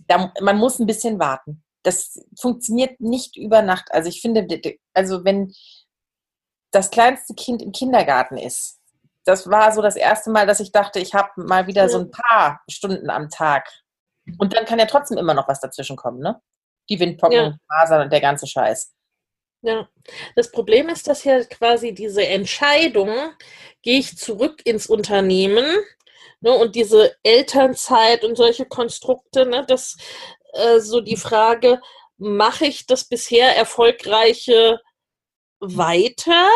[0.08, 1.63] da, man muss ein bisschen warten.
[1.84, 3.91] Das funktioniert nicht über Nacht.
[3.91, 4.48] Also ich finde,
[4.94, 5.52] also wenn
[6.70, 8.80] das kleinste Kind im Kindergarten ist,
[9.26, 12.12] das war so das erste Mal, dass ich dachte, ich habe mal wieder so ein
[12.12, 13.67] paar Stunden am Tag
[14.38, 16.41] und dann kann ja trotzdem immer noch was dazwischen kommen, ne?
[16.89, 17.58] Die Windpocken, ja.
[17.67, 18.94] Masern und der ganze Scheiß.
[19.63, 19.88] Ja,
[20.36, 23.10] das Problem ist, dass ja quasi diese Entscheidung,
[23.84, 25.65] gehe ich zurück ins Unternehmen
[26.39, 29.98] ne, und diese Elternzeit und solche Konstrukte, ne, das
[30.54, 31.80] äh, so die Frage,
[32.17, 34.80] mache ich das bisher erfolgreiche
[35.60, 36.50] weiter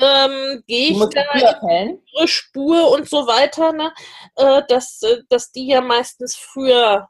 [0.00, 1.22] ähm, gehe ich da
[1.82, 3.92] in ihre Spur und so weiter, ne?
[4.36, 7.08] Äh, dass, äh, dass die ja meistens früher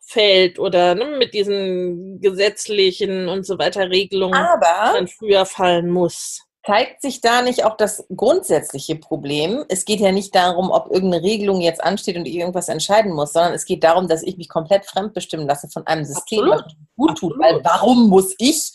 [0.00, 6.42] fällt oder ne, mit diesen gesetzlichen und so weiter Regelungen Aber dann früher fallen muss.
[6.64, 9.64] Zeigt sich da nicht auch das grundsätzliche Problem?
[9.68, 13.32] Es geht ja nicht darum, ob irgendeine Regelung jetzt ansteht und ich irgendwas entscheiden muss,
[13.32, 16.64] sondern es geht darum, dass ich mich komplett fremdbestimmen lasse von einem System, Absolut.
[16.64, 17.38] was gut tut.
[17.38, 18.72] Weil warum muss ich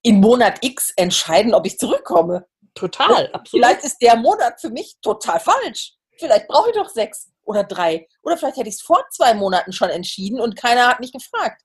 [0.00, 2.46] in Monat X entscheiden, ob ich zurückkomme?
[2.74, 3.64] Total, absolut.
[3.64, 5.94] Vielleicht ist der Monat für mich total falsch.
[6.18, 8.08] Vielleicht brauche ich doch sechs oder drei.
[8.22, 11.62] Oder vielleicht hätte ich es vor zwei Monaten schon entschieden und keiner hat mich gefragt.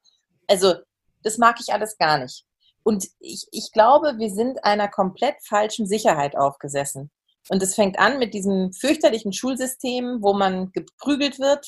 [0.47, 0.75] Also,
[1.23, 2.45] das mag ich alles gar nicht.
[2.83, 7.11] Und ich, ich glaube, wir sind einer komplett falschen Sicherheit aufgesessen.
[7.49, 11.67] Und es fängt an mit diesem fürchterlichen Schulsystem, wo man geprügelt wird,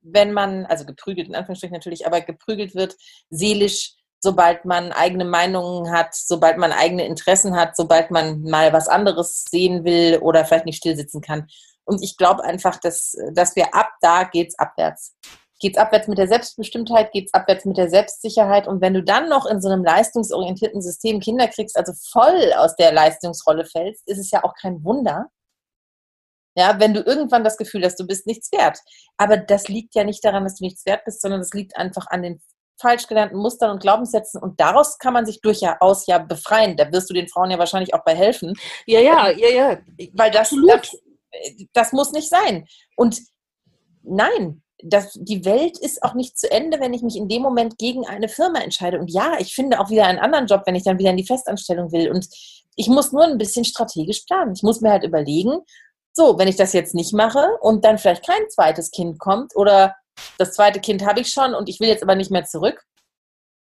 [0.00, 2.96] wenn man, also geprügelt in Anführungsstrichen natürlich, aber geprügelt wird,
[3.30, 8.88] seelisch, sobald man eigene Meinungen hat, sobald man eigene Interessen hat, sobald man mal was
[8.88, 11.48] anderes sehen will oder vielleicht nicht stillsitzen kann.
[11.84, 15.16] Und ich glaube einfach, dass, dass wir ab da geht's abwärts.
[15.58, 18.68] Geht's abwärts mit der Selbstbestimmtheit, geht's abwärts mit der Selbstsicherheit.
[18.68, 22.76] Und wenn du dann noch in so einem leistungsorientierten System Kinder kriegst, also voll aus
[22.76, 25.26] der Leistungsrolle fällst, ist es ja auch kein Wunder,
[26.56, 28.78] ja, wenn du irgendwann das Gefühl hast, du bist nichts wert.
[29.16, 32.06] Aber das liegt ja nicht daran, dass du nichts wert bist, sondern das liegt einfach
[32.08, 32.42] an den
[32.82, 36.76] falsch gelernten Mustern und Glaubenssätzen und daraus kann man sich durchaus ja befreien.
[36.76, 38.54] Da wirst du den Frauen ja wahrscheinlich auch bei helfen.
[38.86, 39.78] Ja, ja, ja, ja.
[40.12, 40.96] Weil das, das,
[41.72, 42.66] das, muss nicht sein.
[42.96, 43.20] Und
[44.02, 47.78] nein, das, die Welt ist auch nicht zu Ende, wenn ich mich in dem Moment
[47.78, 48.98] gegen eine Firma entscheide.
[48.98, 51.26] Und ja, ich finde auch wieder einen anderen Job, wenn ich dann wieder in die
[51.26, 52.10] Festanstellung will.
[52.10, 52.28] Und
[52.76, 54.52] ich muss nur ein bisschen strategisch planen.
[54.54, 55.60] Ich muss mir halt überlegen,
[56.12, 59.94] so, wenn ich das jetzt nicht mache und dann vielleicht kein zweites Kind kommt oder
[60.38, 62.84] das zweite Kind habe ich schon und ich will jetzt aber nicht mehr zurück.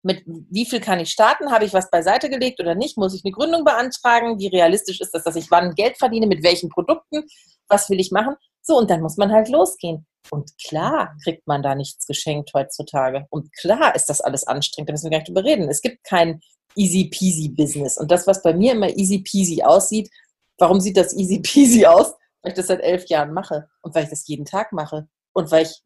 [0.04, 1.52] Mit wie viel kann ich starten?
[1.52, 2.98] Habe ich was beiseite gelegt oder nicht?
[2.98, 4.38] Muss ich eine Gründung beantragen?
[4.38, 6.28] Wie realistisch ist das, dass ich wann Geld verdiene?
[6.28, 7.24] Mit welchen Produkten?
[7.68, 8.36] Was will ich machen?
[8.62, 10.06] So, und dann muss man halt losgehen.
[10.32, 13.26] Und klar kriegt man da nichts geschenkt heutzutage.
[13.30, 15.70] Und klar ist das alles anstrengend, da müssen wir gar nicht drüber reden.
[15.70, 16.40] Es gibt kein
[16.76, 17.98] easy peasy Business.
[17.98, 20.10] Und das, was bei mir immer easy peasy aussieht,
[20.58, 22.14] warum sieht das easy peasy aus?
[22.42, 25.52] Weil ich das seit elf Jahren mache und weil ich das jeden Tag mache und
[25.52, 25.82] weil ich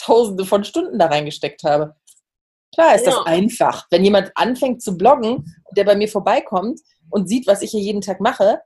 [0.00, 1.96] Tausende von Stunden da reingesteckt habe.
[2.74, 3.12] Klar ist ja.
[3.12, 3.86] das einfach.
[3.90, 8.00] Wenn jemand anfängt zu bloggen der bei mir vorbeikommt, und sieht, was ich hier jeden
[8.00, 8.62] Tag mache,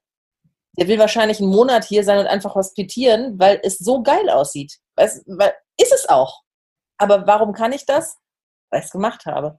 [0.77, 4.79] der will wahrscheinlich einen Monat hier sein und einfach hospitieren, weil es so geil aussieht.
[4.97, 6.43] Weißt, weil, ist es auch.
[6.99, 8.19] Aber warum kann ich das?
[8.71, 9.59] Weil ich es gemacht habe.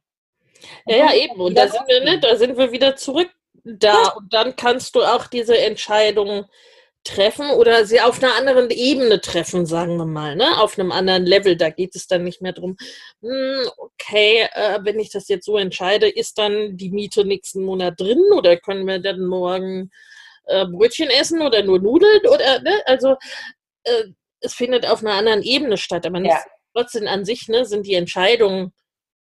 [0.85, 1.39] Ja, ja, eben.
[1.39, 3.29] Und da sind wir, ne, da sind wir wieder zurück
[3.63, 3.93] da.
[3.93, 4.13] Ja.
[4.13, 6.45] Und dann kannst du auch diese Entscheidung
[7.05, 10.59] treffen oder sie auf einer anderen Ebene treffen, sagen wir mal, ne?
[10.59, 11.55] auf einem anderen Level.
[11.55, 12.75] Da geht es dann nicht mehr drum,
[13.21, 17.99] hm, okay, äh, wenn ich das jetzt so entscheide, ist dann die Miete nächsten Monat
[17.99, 19.91] drin oder können wir dann morgen
[20.45, 22.81] äh, Brötchen essen oder nur Nudeln oder, ne?
[22.85, 23.15] Also,
[23.83, 24.03] äh,
[24.41, 26.39] es findet auf einer anderen Ebene statt, aber ja.
[26.73, 28.73] trotzdem an sich, ne, sind die Entscheidungen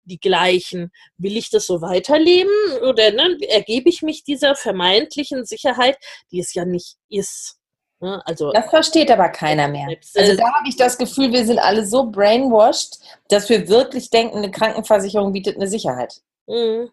[0.06, 0.90] die gleichen.
[1.18, 5.98] Will ich das so weiterleben oder ne, ergebe ich mich dieser vermeintlichen Sicherheit,
[6.30, 7.58] die es ja nicht ist?
[8.00, 8.22] Ne?
[8.26, 9.88] Also, das versteht aber keiner mehr.
[10.14, 14.38] Also da habe ich das Gefühl, wir sind alle so brainwashed, dass wir wirklich denken,
[14.38, 16.20] eine Krankenversicherung bietet eine Sicherheit.
[16.46, 16.90] Mhm.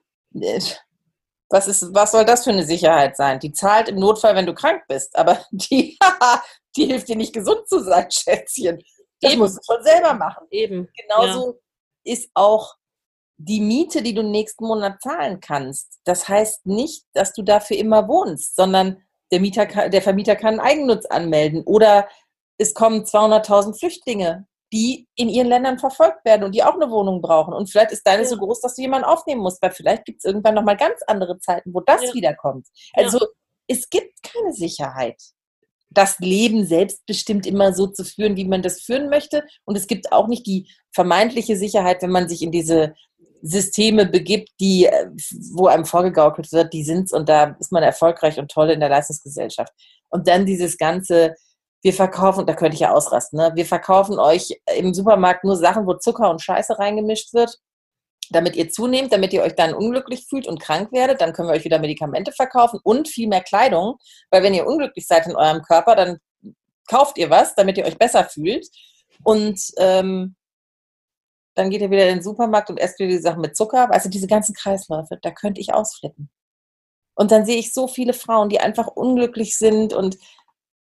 [1.49, 3.39] Was, ist, was soll das für eine Sicherheit sein?
[3.39, 5.97] Die zahlt im Notfall, wenn du krank bist, aber die,
[6.75, 8.81] die hilft dir nicht gesund zu sein, Schätzchen.
[9.21, 9.41] Das Eben.
[9.41, 10.47] musst du schon selber machen.
[10.51, 10.89] Eben.
[10.95, 11.59] Genauso
[12.03, 12.13] ja.
[12.13, 12.75] ist auch
[13.37, 15.99] die Miete, die du nächsten Monat zahlen kannst.
[16.05, 21.07] Das heißt nicht, dass du dafür immer wohnst, sondern der, Mieter, der Vermieter kann Eigennutz
[21.07, 22.07] anmelden oder
[22.59, 27.19] es kommen 200.000 Flüchtlinge, die in ihren Ländern verfolgt werden und die auch eine Wohnung
[27.19, 27.51] brauchen.
[27.51, 28.29] Und vielleicht ist deine ja.
[28.29, 31.39] so groß, dass du jemanden aufnehmen musst, weil vielleicht gibt es irgendwann nochmal ganz andere
[31.39, 32.13] Zeiten, wo das ja.
[32.13, 32.67] wiederkommt.
[32.93, 33.25] Also ja.
[33.67, 35.19] es gibt keine Sicherheit.
[35.89, 39.43] Das Leben selbstbestimmt immer so zu führen, wie man das führen möchte.
[39.65, 42.93] Und es gibt auch nicht die vermeintliche Sicherheit, wenn man sich in diese
[43.45, 45.09] Systeme begibt, die, äh,
[45.51, 48.89] wo einem vorgegaukelt wird, die sind's und da ist man erfolgreich und toll in der
[48.89, 49.73] Leistungsgesellschaft.
[50.09, 51.35] Und dann dieses ganze,
[51.81, 53.51] wir verkaufen, da könnte ich ja ausrasten, ne?
[53.55, 57.57] wir verkaufen euch im Supermarkt nur Sachen, wo Zucker und Scheiße reingemischt wird,
[58.29, 61.55] damit ihr zunehmt, damit ihr euch dann unglücklich fühlt und krank werdet, dann können wir
[61.55, 63.97] euch wieder Medikamente verkaufen und viel mehr Kleidung,
[64.31, 66.19] weil wenn ihr unglücklich seid in eurem Körper, dann
[66.87, 68.65] kauft ihr was, damit ihr euch besser fühlt.
[69.23, 70.35] Und ähm,
[71.55, 73.91] dann geht er wieder in den Supermarkt und esst wieder die Sachen mit Zucker.
[73.91, 76.29] Also diese ganzen Kreisläufe, da könnte ich ausflippen.
[77.15, 80.17] Und dann sehe ich so viele Frauen, die einfach unglücklich sind und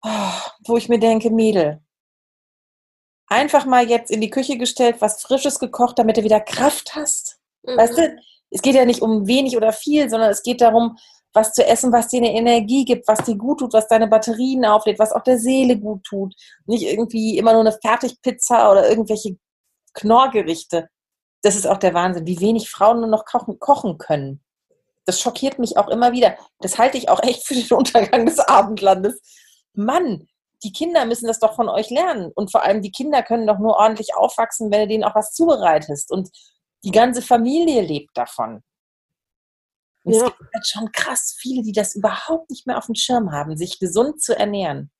[0.03, 0.31] oh,
[0.65, 1.81] wo ich mir denke, Mädel,
[3.27, 7.39] einfach mal jetzt in die Küche gestellt, was Frisches gekocht, damit du wieder Kraft hast.
[7.63, 7.77] Mhm.
[7.77, 8.15] Weißt du,
[8.51, 10.97] es geht ja nicht um wenig oder viel, sondern es geht darum,
[11.33, 14.65] was zu essen, was dir eine Energie gibt, was dir gut tut, was deine Batterien
[14.65, 16.35] auflädt, was auch der Seele gut tut.
[16.65, 19.37] Nicht irgendwie immer nur eine Fertigpizza oder irgendwelche
[19.93, 20.89] Knorrgerichte.
[21.41, 24.43] Das ist auch der Wahnsinn, wie wenig Frauen nur noch kochen, kochen können.
[25.05, 26.37] Das schockiert mich auch immer wieder.
[26.59, 29.19] Das halte ich auch echt für den Untergang des Abendlandes.
[29.73, 30.27] Mann,
[30.63, 32.31] die Kinder müssen das doch von euch lernen.
[32.35, 35.31] Und vor allem die Kinder können doch nur ordentlich aufwachsen, wenn du denen auch was
[35.31, 36.11] zubereitest.
[36.11, 36.29] Und
[36.83, 38.63] die ganze Familie lebt davon.
[40.03, 40.19] Und ja.
[40.19, 43.57] es gibt halt schon krass viele, die das überhaupt nicht mehr auf dem Schirm haben,
[43.57, 44.91] sich gesund zu ernähren.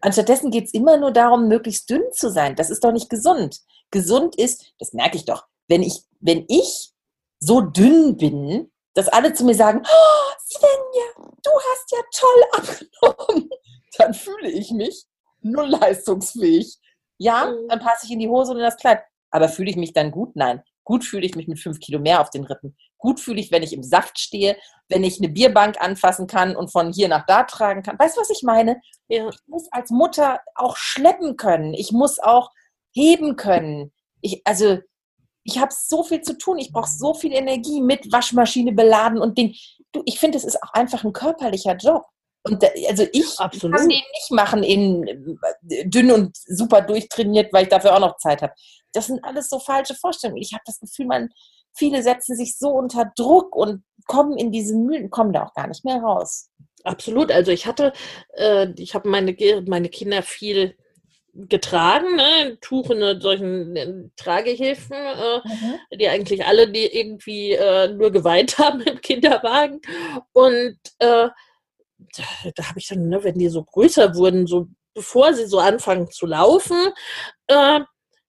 [0.00, 2.54] Anstattdessen geht es immer nur darum, möglichst dünn zu sein.
[2.54, 3.60] Das ist doch nicht gesund.
[3.90, 6.92] Gesund ist, das merke ich doch, wenn ich, wenn ich
[7.40, 13.50] so dünn bin, dass alle zu mir sagen, oh, Svenja, du hast ja toll abgenommen,
[13.96, 15.06] dann fühle ich mich
[15.40, 16.78] null leistungsfähig.
[17.18, 19.02] Ja, dann passe ich in die Hose und in das Kleid.
[19.30, 20.34] Aber fühle ich mich dann gut?
[20.36, 20.62] Nein.
[20.84, 22.76] Gut fühle ich mich mit fünf Kilo mehr auf den Rippen.
[22.98, 24.56] Gut fühle ich, wenn ich im Saft stehe,
[24.88, 27.98] wenn ich eine Bierbank anfassen kann und von hier nach da tragen kann.
[27.98, 28.80] Weißt du, was ich meine?
[29.08, 29.28] Ja.
[29.28, 31.74] Ich muss als Mutter auch schleppen können.
[31.74, 32.50] Ich muss auch
[32.92, 33.92] heben können.
[34.20, 34.78] Ich, also,
[35.44, 36.58] ich habe so viel zu tun.
[36.58, 39.54] Ich brauche so viel Energie mit Waschmaschine beladen und Ding.
[39.92, 42.04] Du, ich finde, es ist auch einfach ein körperlicher Job.
[42.42, 43.76] Und da, also ich Absolut.
[43.76, 45.06] kann den nicht machen in
[45.68, 48.52] äh, dünn und super durchtrainiert, weil ich dafür auch noch Zeit habe.
[48.92, 50.40] Das sind alles so falsche Vorstellungen.
[50.40, 51.28] Ich habe das Gefühl, man,
[51.78, 55.68] viele setzen sich so unter Druck und kommen in diese Mühlen, kommen da auch gar
[55.68, 56.50] nicht mehr raus.
[56.84, 57.30] Absolut.
[57.30, 57.92] Also ich hatte,
[58.34, 59.36] äh, ich habe meine,
[59.66, 60.76] meine Kinder viel
[61.34, 62.58] getragen, ne?
[62.60, 65.98] Tuch in solchen in Tragehilfen, äh, mhm.
[65.98, 69.80] die eigentlich alle die irgendwie äh, nur geweint haben im Kinderwagen.
[70.32, 71.28] Und äh,
[71.98, 75.58] da, da habe ich dann, ne, wenn die so größer wurden, so bevor sie so
[75.58, 76.76] anfangen zu laufen,
[77.46, 77.80] äh,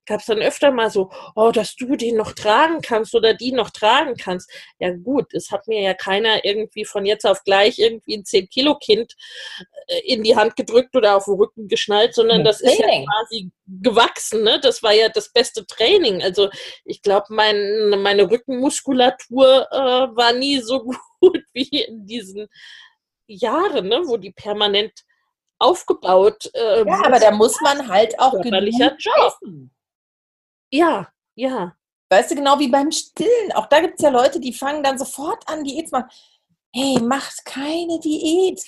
[0.10, 3.52] gab es dann öfter mal so, oh, dass du den noch tragen kannst oder die
[3.52, 4.52] noch tragen kannst.
[4.80, 9.16] Ja gut, es hat mir ja keiner irgendwie von jetzt auf gleich irgendwie ein 10-Kilo-Kind
[9.88, 13.52] äh, in die Hand gedrückt oder auf den Rücken geschnallt, sondern das ist ja quasi
[13.68, 14.44] gewachsen.
[14.44, 14.60] Ne?
[14.60, 16.24] Das war ja das beste Training.
[16.24, 16.50] Also
[16.86, 20.84] ich glaube, mein, meine Rückenmuskulatur äh, war nie so
[21.22, 22.48] gut wie in diesen
[23.28, 24.02] Jahren, ne?
[24.06, 25.06] wo die permanent
[25.60, 26.50] aufgebaut.
[26.56, 29.38] Äh, ja, aber da muss man halt auch genug Job.
[30.72, 31.76] Ja, ja.
[32.12, 33.52] Weißt du, genau wie beim Stillen.
[33.54, 36.10] Auch da gibt es ja Leute, die fangen dann sofort an, Diät zu machen.
[36.74, 38.62] hey, macht keine Diät.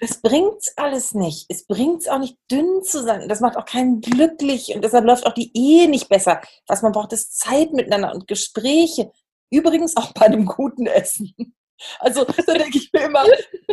[0.00, 1.46] Das bringt's alles nicht.
[1.48, 3.28] Es bringt's auch nicht, dünn zu sein.
[3.28, 6.40] Das macht auch keinen glücklich und deshalb läuft auch die Ehe nicht besser.
[6.66, 9.12] Was man braucht, ist Zeit miteinander und Gespräche.
[9.50, 11.34] Übrigens auch bei einem guten Essen.
[12.00, 13.24] Also da denke ich mir immer,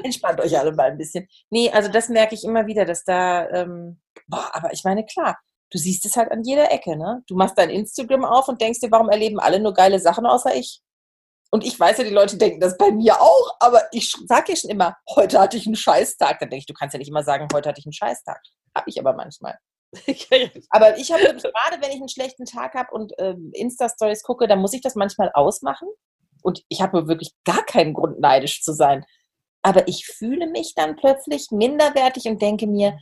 [0.04, 1.28] entspannt euch alle mal ein bisschen.
[1.50, 5.40] Nee, also das merke ich immer wieder, dass da, ähm, boah, aber ich meine, klar,
[5.76, 7.22] du siehst es halt an jeder Ecke, ne?
[7.28, 10.56] Du machst dein Instagram auf und denkst dir, warum erleben alle nur geile Sachen außer
[10.56, 10.82] ich?
[11.52, 14.56] Und ich weiß ja, die Leute denken das bei mir auch, aber ich sage ja
[14.56, 16.40] schon immer, heute hatte ich einen Scheißtag.
[16.40, 18.42] Dann denke ich, du kannst ja nicht immer sagen, heute hatte ich einen Scheißtag.
[18.74, 19.58] Habe ich aber manchmal.
[20.70, 24.60] aber ich habe gerade, wenn ich einen schlechten Tag habe und ähm, Insta-Stories gucke, dann
[24.60, 25.90] muss ich das manchmal ausmachen.
[26.42, 29.06] Und ich habe wirklich gar keinen Grund, neidisch zu sein.
[29.62, 32.98] Aber ich fühle mich dann plötzlich minderwertig und denke mir,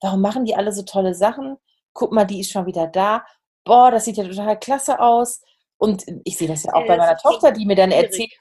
[0.00, 1.56] warum machen die alle so tolle Sachen?
[1.96, 3.24] Guck mal, die ist schon wieder da.
[3.64, 5.42] Boah, das sieht ja total klasse aus.
[5.78, 8.32] Und ich sehe das ja auch ja, bei meiner Tochter, die mir dann erzählt,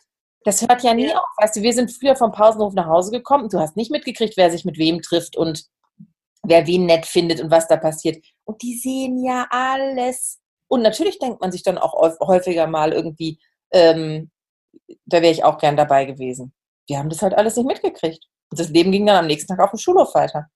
[0.43, 1.17] das hört ja nie ja.
[1.17, 1.25] auf.
[1.37, 4.35] Weißt du, wir sind früher vom Pausenhof nach Hause gekommen und du hast nicht mitgekriegt,
[4.37, 5.65] wer sich mit wem trifft und
[6.43, 8.23] wer wen nett findet und was da passiert.
[8.43, 10.39] Und die sehen ja alles.
[10.67, 13.39] Und natürlich denkt man sich dann auch häufiger mal irgendwie,
[13.71, 14.31] ähm,
[15.05, 16.53] da wäre ich auch gern dabei gewesen.
[16.87, 18.23] Wir haben das halt alles nicht mitgekriegt.
[18.51, 20.49] Und das Leben ging dann am nächsten Tag auf dem Schulhof weiter.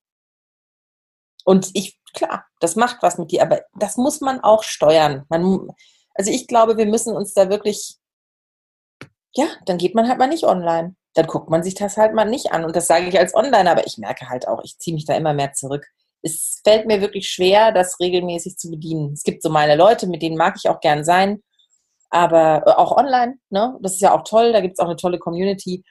[1.49, 5.25] Und ich, klar, das macht was mit dir, aber das muss man auch steuern.
[5.29, 5.67] Man,
[6.13, 7.97] also ich glaube, wir müssen uns da wirklich,
[9.33, 10.95] ja, dann geht man halt mal nicht online.
[11.15, 12.65] Dann guckt man sich das halt mal nicht an.
[12.65, 15.15] Und das sage ich als Online, aber ich merke halt auch, ich ziehe mich da
[15.15, 15.87] immer mehr zurück.
[16.21, 19.13] Es fällt mir wirklich schwer, das regelmäßig zu bedienen.
[19.13, 21.41] Es gibt so meine Leute, mit denen mag ich auch gern sein,
[22.11, 23.75] aber äh, auch online, ne?
[23.81, 25.83] Das ist ja auch toll, da gibt es auch eine tolle Community.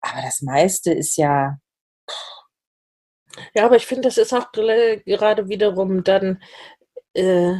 [0.00, 1.58] Aber das meiste ist ja.
[3.54, 6.42] Ja, aber ich finde, das ist auch gerade wiederum dann,
[7.14, 7.54] äh,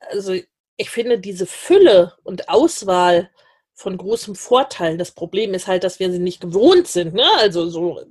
[0.00, 0.34] also
[0.76, 3.30] ich finde diese Fülle und Auswahl
[3.74, 4.96] von großem Vorteil.
[4.98, 7.14] Das Problem ist halt, dass wir sie nicht gewohnt sind.
[7.14, 7.26] Ne?
[7.38, 8.02] Also so.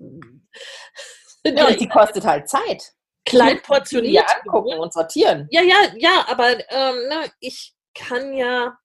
[1.44, 2.94] Ja, und die kostet halt Zeit.
[3.26, 4.26] Klein portioniert.
[4.46, 5.48] angucken und sortieren.
[5.50, 8.78] Ja, ja, ja, aber ähm, na, ne, ich kann ja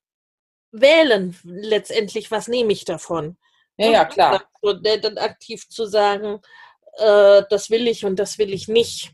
[0.73, 3.37] wählen letztendlich, was nehme ich davon.
[3.77, 4.43] Ja, ja, klar.
[4.63, 6.41] So, dann aktiv zu sagen,
[6.97, 9.13] äh, das will ich und das will ich nicht.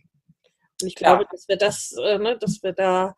[0.80, 3.14] Und ich glaube, dass wir das, äh, ne, dass wir da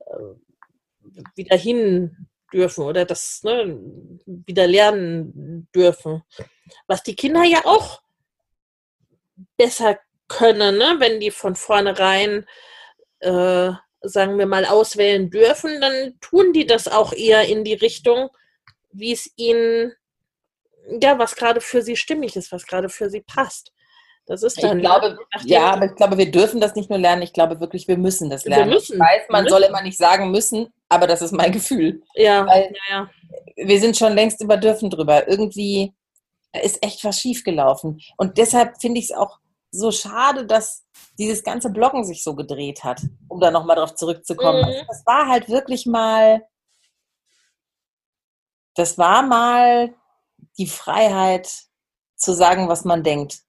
[0.00, 3.78] äh, wieder hin dürfen oder das ne,
[4.26, 6.22] wieder lernen dürfen.
[6.86, 8.02] Was die Kinder ja auch
[9.56, 9.98] besser
[10.28, 10.96] können, ne?
[10.98, 12.46] wenn die von vornherein,
[13.20, 13.70] äh,
[14.02, 18.30] sagen wir mal, auswählen dürfen, dann tun die das auch eher in die Richtung,
[18.92, 19.92] wie es ihnen,
[21.00, 23.72] ja, was gerade für sie stimmig ist, was gerade für sie passt.
[24.26, 24.78] Das ist dann.
[24.78, 27.22] Ich glaube, ja, aber ich glaube, wir dürfen das nicht nur lernen.
[27.22, 28.70] Ich glaube wirklich, wir müssen das lernen.
[28.70, 28.94] Wir müssen.
[28.94, 32.02] Ich weiß, man soll immer nicht sagen müssen, aber das ist mein Gefühl.
[32.14, 32.44] Ja.
[32.46, 33.10] Weil ja, ja.
[33.56, 35.28] Wir sind schon längst über dürfen drüber.
[35.28, 35.94] Irgendwie
[36.62, 38.00] ist echt was schiefgelaufen.
[38.16, 39.38] Und deshalb finde ich es auch
[39.70, 40.84] so schade, dass
[41.18, 44.60] dieses ganze Bloggen sich so gedreht hat, um da nochmal drauf zurückzukommen.
[44.60, 44.64] Mhm.
[44.64, 46.42] Also das war halt wirklich mal,
[48.74, 49.94] das war mal
[50.58, 51.48] die Freiheit
[52.16, 53.45] zu sagen, was man denkt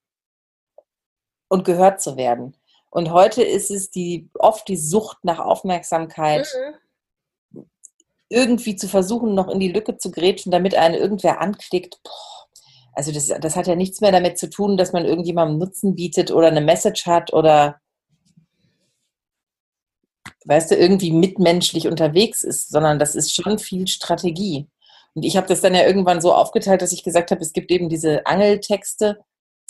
[1.47, 2.55] und gehört zu werden.
[2.89, 6.47] Und heute ist es die, oft die Sucht nach Aufmerksamkeit,
[7.53, 7.65] mhm.
[8.29, 11.99] irgendwie zu versuchen, noch in die Lücke zu grätschen, damit einen irgendwer anklickt.
[12.03, 12.37] Boah.
[12.97, 16.31] Also das, das hat ja nichts mehr damit zu tun, dass man irgendjemandem Nutzen bietet
[16.31, 17.79] oder eine Message hat oder
[20.45, 24.67] weißt du, irgendwie mitmenschlich unterwegs ist, sondern das ist schon viel Strategie.
[25.13, 27.69] Und ich habe das dann ja irgendwann so aufgeteilt, dass ich gesagt habe, es gibt
[27.69, 29.19] eben diese Angeltexte,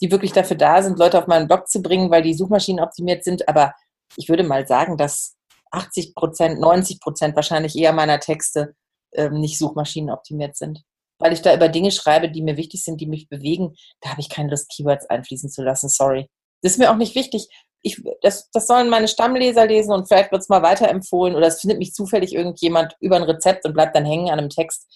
[0.01, 3.23] die wirklich dafür da sind, Leute auf meinen Blog zu bringen, weil die Suchmaschinen optimiert
[3.23, 3.47] sind.
[3.47, 3.73] Aber
[4.15, 5.35] ich würde mal sagen, dass
[5.71, 8.75] 80 Prozent, 90 Prozent wahrscheinlich eher meiner Texte
[9.13, 10.83] ähm, nicht Suchmaschinen optimiert sind.
[11.19, 13.75] Weil ich da über Dinge schreibe, die mir wichtig sind, die mich bewegen.
[14.01, 15.89] Da habe ich keine Lust, Keywords einfließen zu lassen.
[15.89, 16.29] Sorry.
[16.61, 17.47] Das ist mir auch nicht wichtig.
[17.81, 21.61] Ich, das, das sollen meine Stammleser lesen und vielleicht wird es mal weiterempfohlen oder es
[21.61, 24.87] findet mich zufällig irgendjemand über ein Rezept und bleibt dann hängen an einem Text.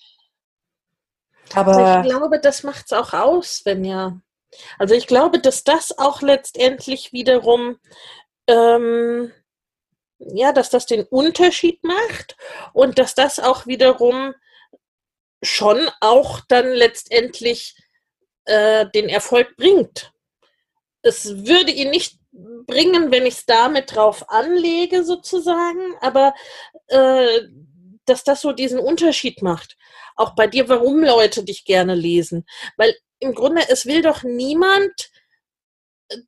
[1.53, 4.19] Aber ich glaube, das macht es auch aus, wenn ja
[4.77, 7.79] also ich glaube, dass das auch letztendlich wiederum,
[8.47, 9.31] ähm,
[10.19, 12.35] ja, dass das den Unterschied macht
[12.73, 14.33] und dass das auch wiederum
[15.41, 17.75] schon auch dann letztendlich
[18.45, 20.11] äh, den Erfolg bringt.
[21.01, 26.33] Es würde ihn nicht bringen, wenn ich es damit drauf anlege, sozusagen, aber
[26.87, 27.41] äh,
[28.05, 29.77] dass das so diesen Unterschied macht.
[30.15, 32.45] Auch bei dir, warum Leute dich gerne lesen.
[32.77, 35.11] Weil im Grunde, es will doch niemand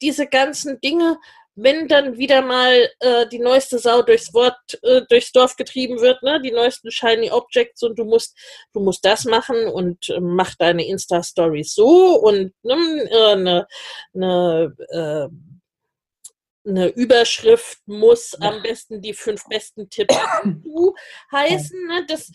[0.02, 1.18] diese ganzen Dinge
[1.56, 6.24] wenn dann wieder mal äh, die neueste Sau durchs Wort, äh, durchs Dorf getrieben wird,
[6.24, 8.36] ne, die neuesten Shiny Objects und du musst,
[8.74, 13.68] du musst das machen und äh, mach deine Insta-Stories so und ne, äh, ne,
[14.14, 15.28] ne, äh,
[16.66, 20.16] eine Überschrift muss am besten die fünf besten Tipps
[20.46, 20.96] du
[21.32, 21.88] heißen.
[21.88, 22.06] Ne?
[22.08, 22.32] Das,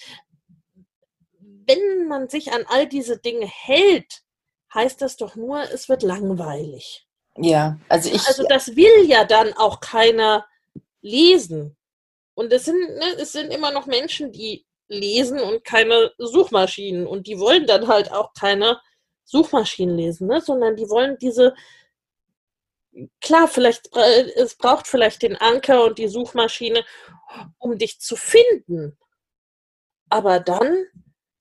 [1.41, 4.23] wenn man sich an all diese Dinge hält,
[4.75, 7.07] heißt das doch nur, es wird langweilig.
[7.37, 8.27] Ja, also ich.
[8.27, 10.47] Also das will ja dann auch keiner
[11.01, 11.77] lesen.
[12.35, 17.07] Und es sind, ne, es sind immer noch Menschen, die lesen und keine Suchmaschinen.
[17.07, 18.81] Und die wollen dann halt auch keine
[19.25, 20.41] Suchmaschinen lesen, ne?
[20.41, 21.55] sondern die wollen diese
[23.21, 26.85] klar, vielleicht es braucht vielleicht den Anker und die Suchmaschine,
[27.59, 28.99] um dich zu finden.
[30.09, 30.87] Aber dann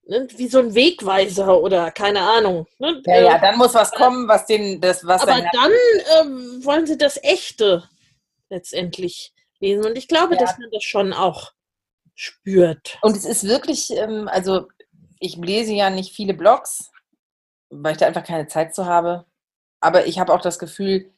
[0.08, 2.68] ne, wie so ein Wegweiser oder keine Ahnung.
[2.80, 3.02] Ne?
[3.06, 5.22] Ja, ja, äh, dann muss was kommen, was den das was.
[5.22, 7.84] Aber dann äh, wollen sie das Echte
[8.50, 10.40] letztendlich lesen und ich glaube, ja.
[10.40, 11.52] dass man das schon auch
[12.16, 12.98] spürt.
[13.02, 14.68] Und es ist wirklich, ähm, also
[15.20, 16.92] ich lese ja nicht viele Blogs,
[17.70, 19.26] weil ich da einfach keine Zeit zu habe.
[19.80, 21.14] Aber ich habe auch das Gefühl,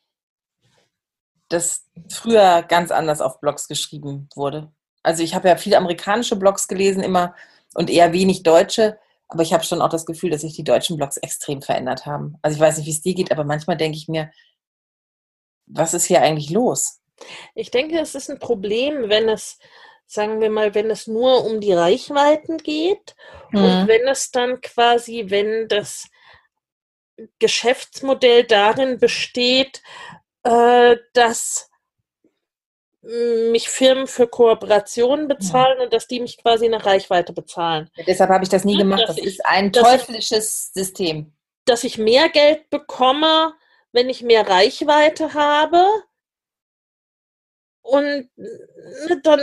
[1.48, 4.72] dass früher ganz anders auf Blogs geschrieben wurde.
[5.02, 7.36] Also ich habe ja viele amerikanische Blogs gelesen immer
[7.74, 8.98] und eher wenig deutsche,
[9.28, 12.38] aber ich habe schon auch das Gefühl, dass sich die deutschen Blogs extrem verändert haben.
[12.42, 14.32] Also ich weiß nicht, wie es dir geht, aber manchmal denke ich mir,
[15.68, 17.00] was ist hier eigentlich los?
[17.54, 19.60] Ich denke, es ist ein Problem, wenn es,
[20.08, 23.16] sagen wir mal, wenn es nur um die Reichweiten geht
[23.52, 23.64] mhm.
[23.64, 26.08] und wenn es dann quasi, wenn das
[27.38, 29.84] Geschäftsmodell darin besteht,
[30.44, 31.69] äh, dass
[33.52, 37.90] mich Firmen für Kooperationen bezahlen und dass die mich quasi eine Reichweite bezahlen.
[37.96, 39.04] Ja, deshalb habe ich das nie gemacht.
[39.08, 41.34] Das ich, ist ein teuflisches ich, System.
[41.66, 43.54] Dass ich mehr Geld bekomme,
[43.92, 45.84] wenn ich mehr Reichweite habe.
[47.82, 49.42] Und ne, dann,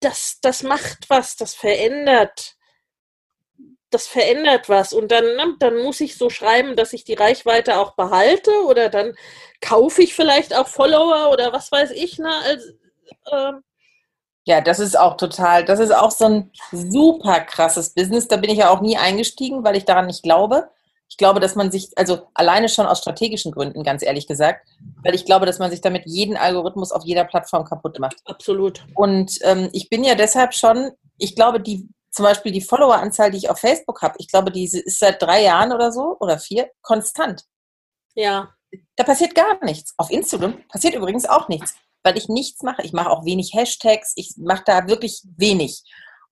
[0.00, 2.57] das, das macht was, das verändert
[3.90, 7.78] das verändert was und dann, ne, dann muss ich so schreiben, dass ich die Reichweite
[7.78, 9.14] auch behalte oder dann
[9.60, 12.18] kaufe ich vielleicht auch Follower oder was weiß ich.
[12.18, 12.30] Ne?
[12.44, 12.70] Also,
[13.32, 13.62] ähm,
[14.44, 18.28] ja, das ist auch total, das ist auch so ein super krasses Business.
[18.28, 20.70] Da bin ich ja auch nie eingestiegen, weil ich daran nicht glaube.
[21.10, 24.66] Ich glaube, dass man sich, also alleine schon aus strategischen Gründen, ganz ehrlich gesagt,
[25.02, 28.16] weil ich glaube, dass man sich damit jeden Algorithmus auf jeder Plattform kaputt macht.
[28.26, 28.86] Absolut.
[28.94, 31.88] Und ähm, ich bin ja deshalb schon, ich glaube, die
[32.18, 35.44] zum Beispiel die Followeranzahl, die ich auf Facebook habe, ich glaube, diese ist seit drei
[35.44, 37.44] Jahren oder so oder vier konstant.
[38.16, 38.52] Ja.
[38.96, 39.94] Da passiert gar nichts.
[39.96, 42.82] Auf Instagram passiert übrigens auch nichts, weil ich nichts mache.
[42.82, 45.84] Ich mache auch wenig Hashtags, ich mache da wirklich wenig.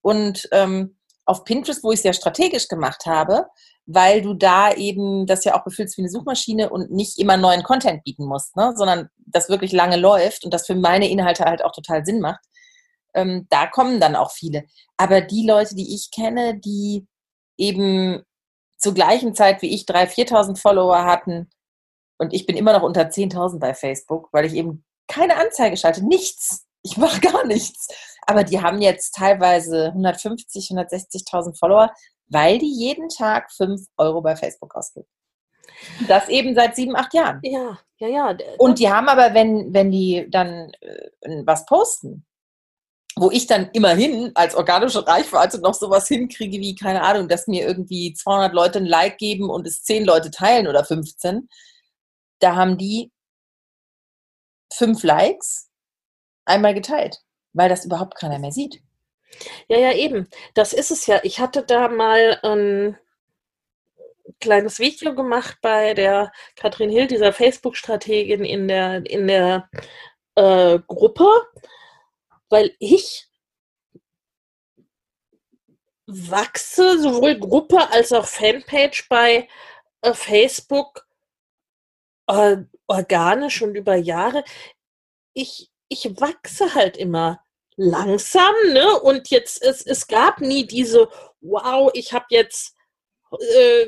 [0.03, 3.47] Und ähm, auf Pinterest, wo ich es ja strategisch gemacht habe,
[3.87, 7.63] weil du da eben das ja auch befüllst wie eine Suchmaschine und nicht immer neuen
[7.63, 8.73] Content bieten musst, ne?
[8.75, 12.41] sondern das wirklich lange läuft und das für meine Inhalte halt auch total Sinn macht
[13.17, 14.65] ähm, da kommen dann auch viele.
[14.97, 17.07] Aber die Leute, die ich kenne, die
[17.59, 18.23] eben
[18.79, 21.51] zur gleichen Zeit wie ich 3.000, 4.000 Follower hatten
[22.19, 26.07] und ich bin immer noch unter 10.000 bei Facebook, weil ich eben keine Anzeige schalte,
[26.07, 26.67] nichts.
[26.83, 27.89] Ich mache gar nichts.
[28.27, 31.93] Aber die haben jetzt teilweise 150, 160.000 Follower,
[32.29, 35.07] weil die jeden Tag 5 Euro bei Facebook ausgeben.
[36.09, 37.41] Das eben seit sieben, acht Jahren.
[37.43, 38.37] Ja, ja, ja.
[38.59, 42.25] Und die haben aber, wenn, wenn die dann äh, was posten,
[43.19, 47.67] wo ich dann immerhin als organische Reichweite noch sowas hinkriege wie, keine Ahnung, dass mir
[47.67, 51.49] irgendwie 200 Leute ein Like geben und es 10 Leute teilen oder 15,
[52.41, 53.11] da haben die
[54.73, 55.71] fünf Likes
[56.45, 57.23] einmal geteilt,
[57.55, 58.83] weil das überhaupt keiner mehr sieht.
[59.69, 60.29] Ja, ja, eben.
[60.55, 61.21] Das ist es ja.
[61.23, 62.99] Ich hatte da mal ein
[64.41, 69.69] kleines Video gemacht bei der Katrin Hill, dieser Facebook-Strategin in der, in der
[70.35, 71.29] äh, Gruppe
[72.49, 73.29] weil ich
[76.07, 79.49] wachse, sowohl Gruppe als auch Fanpage bei
[80.03, 81.07] äh, Facebook
[82.29, 84.45] äh, organisch und über Jahre.
[85.35, 87.43] Ich, ich wachse halt immer
[87.77, 89.01] langsam, ne?
[89.01, 91.09] Und jetzt, es, es gab nie diese,
[91.41, 92.75] wow, ich habe jetzt
[93.31, 93.87] äh,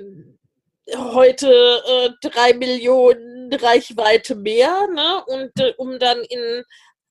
[0.97, 1.49] heute
[1.87, 5.25] äh, drei Millionen Reichweite mehr, ne?
[5.27, 6.65] Und äh, um dann in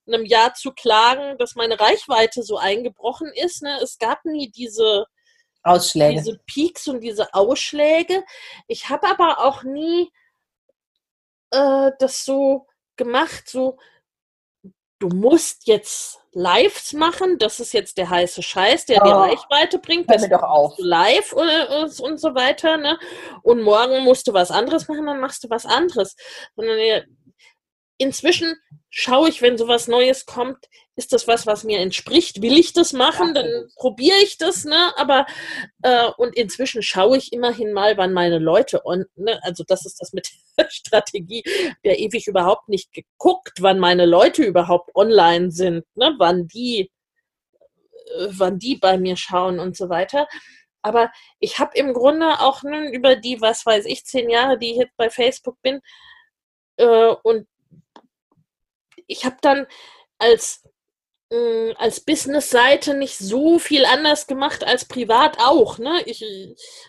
[0.08, 3.64] einem Jahr zu klagen, dass meine Reichweite so eingebrochen ist.
[3.64, 3.80] Ne?
[3.82, 5.06] Es gab nie diese
[5.64, 6.20] Ausschläge.
[6.20, 8.24] Diese Peaks und diese Ausschläge.
[8.68, 10.12] Ich habe aber auch nie
[11.52, 13.78] äh, das so gemacht, so
[15.00, 19.80] du musst jetzt Lives machen, das ist jetzt der heiße Scheiß, der oh, dir Reichweite
[19.80, 20.74] bringt, das doch auf.
[20.78, 23.00] live und, äh, und so weiter, ne?
[23.44, 26.16] Und morgen musst du was anderes machen, dann machst du was anderes.
[26.56, 26.78] Sondern
[27.98, 28.56] inzwischen
[28.90, 30.58] schaue ich, wenn sowas Neues kommt,
[30.96, 32.42] ist das was, was mir entspricht?
[32.42, 33.34] Will ich das machen?
[33.36, 34.94] Dann probiere ich das, ne?
[34.98, 35.28] Aber
[35.84, 39.40] äh, und inzwischen schaue ich immerhin mal, wann meine Leute on, ne?
[39.44, 41.44] Also das ist das mit der Strategie,
[41.84, 46.16] der ewig überhaupt nicht geguckt, wann meine Leute überhaupt online sind, ne?
[46.18, 46.92] Wann die,
[48.18, 50.28] äh, wann die bei mir schauen und so weiter.
[50.82, 54.72] Aber ich habe im Grunde auch ne, über die, was weiß ich, zehn Jahre, die
[54.72, 55.82] ich jetzt bei Facebook bin,
[56.78, 57.48] äh, und
[59.08, 59.68] ich habe dann
[60.20, 60.64] als,
[61.32, 65.78] äh, als Business-Seite nicht so viel anders gemacht als privat auch.
[65.78, 66.02] Ne?
[66.06, 66.24] Ich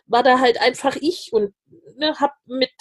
[0.07, 1.55] war da halt einfach ich und
[1.97, 2.73] ne, habe mit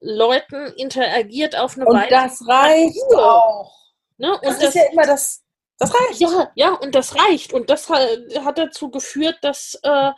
[0.00, 2.04] Leuten interagiert auf eine und Weise.
[2.04, 3.74] Und das reicht auch.
[4.16, 4.32] Ne?
[4.32, 5.44] Und das, das ist ja immer das.
[5.80, 6.20] Das reicht.
[6.20, 7.52] Ja, ja, und das reicht.
[7.52, 8.08] Und das hat,
[8.40, 10.10] hat dazu geführt, dass äh,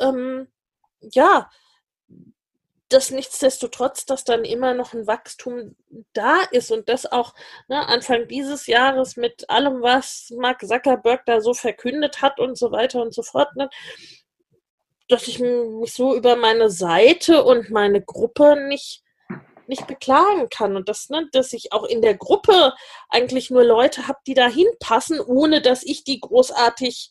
[0.00, 0.50] ähm,
[1.00, 1.50] ja,
[2.88, 5.76] dass nichtsdestotrotz, dass dann immer noch ein Wachstum
[6.14, 7.34] da ist und das auch
[7.68, 12.72] ne, Anfang dieses Jahres mit allem, was Mark Zuckerberg da so verkündet hat und so
[12.72, 13.68] weiter und so fort, ne,
[15.08, 19.02] dass ich mich so über meine Seite und meine Gruppe nicht,
[19.66, 22.72] nicht beklagen kann und das, ne, dass ich auch in der Gruppe
[23.10, 27.10] eigentlich nur Leute habe, die da hinpassen, ohne dass ich die großartig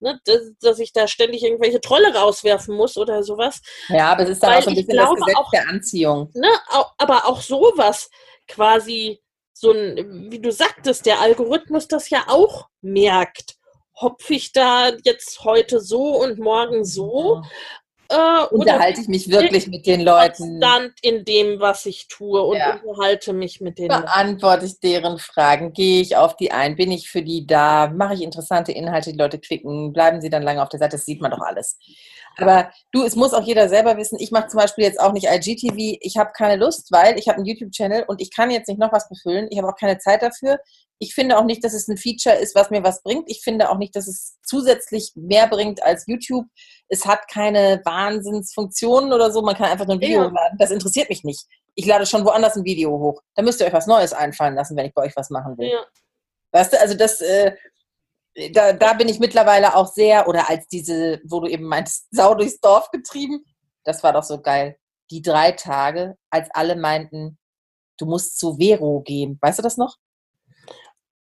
[0.00, 3.60] ne, dass, dass, ich da ständig irgendwelche Trolle rauswerfen muss oder sowas.
[3.88, 5.68] Ja, aber es ist dann Weil auch so ein bisschen glaube, das Gesetz auch, der
[5.68, 6.30] Anziehung.
[6.34, 6.48] Ne,
[6.98, 8.10] aber auch sowas
[8.48, 9.22] quasi,
[9.52, 13.56] so ein, wie du sagtest, der Algorithmus das ja auch merkt.
[13.94, 17.42] Hopfe ich da jetzt heute so und morgen so?
[18.08, 20.60] Äh, unterhalte ich mich wirklich mit den Leuten.
[20.60, 22.80] Konstant in dem, was ich tue und ja.
[22.84, 27.08] unterhalte mich mit den Beantworte ich deren Fragen, gehe ich auf die ein, bin ich
[27.08, 30.68] für die da, mache ich interessante Inhalte, die Leute klicken, bleiben sie dann lange auf
[30.68, 31.78] der Seite, das sieht man doch alles.
[32.36, 34.18] Aber du, es muss auch jeder selber wissen.
[34.20, 35.98] Ich mache zum Beispiel jetzt auch nicht IGTV.
[36.00, 38.92] Ich habe keine Lust, weil ich habe einen YouTube-Channel und ich kann jetzt nicht noch
[38.92, 39.48] was befüllen.
[39.50, 40.58] Ich habe auch keine Zeit dafür.
[40.98, 43.30] Ich finde auch nicht, dass es ein Feature ist, was mir was bringt.
[43.30, 46.46] Ich finde auch nicht, dass es zusätzlich mehr bringt als YouTube.
[46.88, 49.42] Es hat keine Wahnsinnsfunktionen oder so.
[49.42, 50.28] Man kann einfach nur ein Video ja.
[50.28, 50.58] hochladen.
[50.58, 51.46] Das interessiert mich nicht.
[51.74, 53.22] Ich lade schon woanders ein Video hoch.
[53.34, 55.68] Da müsst ihr euch was Neues einfallen lassen, wenn ich bei euch was machen will.
[55.68, 55.84] Ja.
[56.52, 57.52] Weißt du, also das, äh,
[58.52, 62.34] da, da bin ich mittlerweile auch sehr, oder als diese, wo du eben meinst, Sau
[62.34, 63.44] durchs Dorf getrieben,
[63.84, 64.76] das war doch so geil.
[65.10, 67.38] Die drei Tage, als alle meinten,
[67.98, 69.38] du musst zu Vero gehen.
[69.40, 69.96] Weißt du das noch?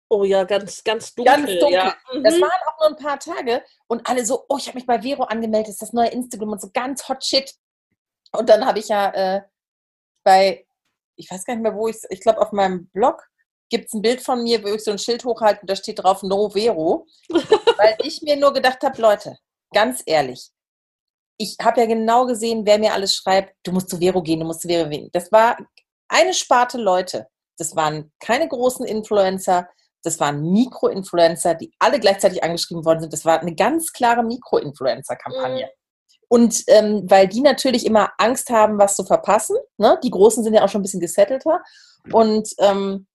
[0.08, 1.34] Oh ja, ganz, ganz dunkel.
[1.34, 1.72] Ganz dunkel.
[1.72, 1.96] Ja.
[2.12, 2.22] Mhm.
[2.22, 5.02] Das waren auch nur ein paar Tage und alle so, oh, ich habe mich bei
[5.02, 7.52] Vero angemeldet, das ist das neue Instagram und so ganz hot shit.
[8.32, 9.42] Und dann habe ich ja äh,
[10.22, 10.66] bei,
[11.16, 13.26] ich weiß gar nicht mehr, wo ich ich glaube auf meinem Blog
[13.72, 16.02] gibt es ein Bild von mir, wo ich so ein Schild hochhalte und da steht
[16.02, 17.06] drauf No Vero.
[17.30, 19.38] weil ich mir nur gedacht habe, Leute,
[19.72, 20.50] ganz ehrlich,
[21.38, 24.46] ich habe ja genau gesehen, wer mir alles schreibt, du musst zu Vero gehen, du
[24.46, 25.08] musst zu Vero gehen.
[25.12, 25.56] Das war
[26.08, 27.26] eine Sparte Leute.
[27.56, 29.68] Das waren keine großen Influencer,
[30.02, 33.12] das waren Mikro-Influencer, die alle gleichzeitig angeschrieben worden sind.
[33.12, 35.66] Das war eine ganz klare Mikro-Influencer-Kampagne.
[35.66, 35.70] Mhm.
[36.28, 39.56] Und ähm, weil die natürlich immer Angst haben, was zu verpassen.
[39.78, 39.98] Ne?
[40.02, 41.62] Die Großen sind ja auch schon ein bisschen gesettelter.
[42.10, 43.06] Und ähm,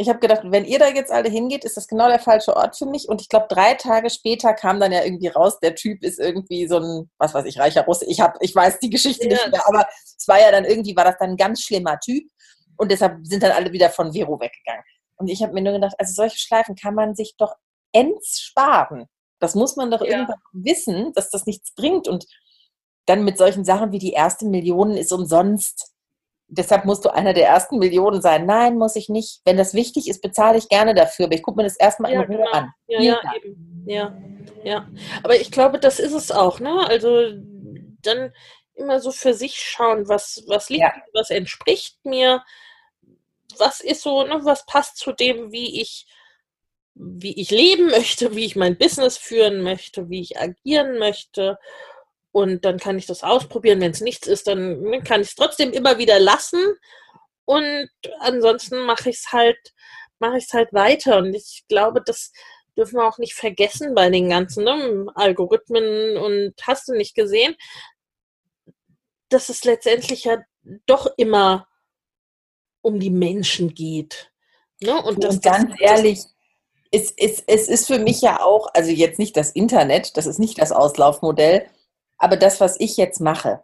[0.00, 2.78] ich habe gedacht, wenn ihr da jetzt alle hingeht, ist das genau der falsche Ort
[2.78, 3.08] für mich.
[3.08, 6.68] Und ich glaube, drei Tage später kam dann ja irgendwie raus, der Typ ist irgendwie
[6.68, 8.04] so ein, was weiß ich, reicher Russe.
[8.06, 9.32] Ich, hab, ich weiß die Geschichte ja.
[9.32, 12.30] nicht mehr, aber es war ja dann irgendwie, war das dann ein ganz schlimmer Typ.
[12.76, 14.84] Und deshalb sind dann alle wieder von Vero weggegangen.
[15.16, 17.54] Und ich habe mir nur gedacht, also solche Schleifen kann man sich doch
[17.92, 19.06] ends sparen.
[19.40, 20.10] Das muss man doch ja.
[20.10, 22.06] irgendwann wissen, dass das nichts bringt.
[22.06, 22.24] Und
[23.06, 25.92] dann mit solchen Sachen wie die erste Million ist umsonst
[26.48, 28.46] deshalb musst du einer der ersten Millionen sein.
[28.46, 29.40] Nein, muss ich nicht.
[29.44, 31.26] Wenn das wichtig ist, bezahle ich gerne dafür.
[31.26, 32.50] Aber ich gucke mir das erstmal ja, in Ruhe genau.
[32.50, 32.72] an.
[32.86, 33.84] Ja, ja, eben.
[33.86, 34.16] Ja,
[34.64, 34.88] ja.
[35.22, 36.86] Aber ich glaube, das ist es auch, ne?
[36.88, 37.32] Also
[38.02, 38.32] dann
[38.74, 40.92] immer so für sich schauen, was, was liegt, ja.
[41.12, 42.42] was entspricht mir,
[43.58, 46.06] was ist so, ne, was passt zu dem, wie ich,
[46.94, 51.58] wie ich leben möchte, wie ich mein Business führen möchte, wie ich agieren möchte.
[52.32, 53.80] Und dann kann ich das ausprobieren.
[53.80, 56.62] Wenn es nichts ist, dann kann ich es trotzdem immer wieder lassen.
[57.44, 59.58] Und ansonsten mache ich es halt,
[60.18, 61.18] mache ich es halt weiter.
[61.18, 62.32] Und ich glaube, das
[62.76, 67.56] dürfen wir auch nicht vergessen bei den ganzen ne, Algorithmen und hast du nicht gesehen,
[69.30, 70.38] dass es letztendlich ja
[70.86, 71.66] doch immer
[72.82, 74.30] um die Menschen geht.
[74.80, 75.02] Ne?
[75.02, 76.20] Und, das, und ganz das, ehrlich,
[76.90, 80.38] es, es, es ist für mich ja auch, also jetzt nicht das Internet, das ist
[80.38, 81.68] nicht das Auslaufmodell,
[82.18, 83.62] aber das, was ich jetzt mache,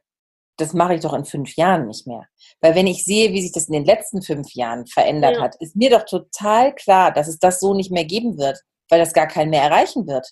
[0.57, 2.27] das mache ich doch in fünf Jahren nicht mehr.
[2.61, 5.43] Weil wenn ich sehe, wie sich das in den letzten fünf Jahren verändert ja.
[5.43, 9.01] hat, ist mir doch total klar, dass es das so nicht mehr geben wird, weil
[9.01, 10.31] das gar keinen mehr erreichen wird.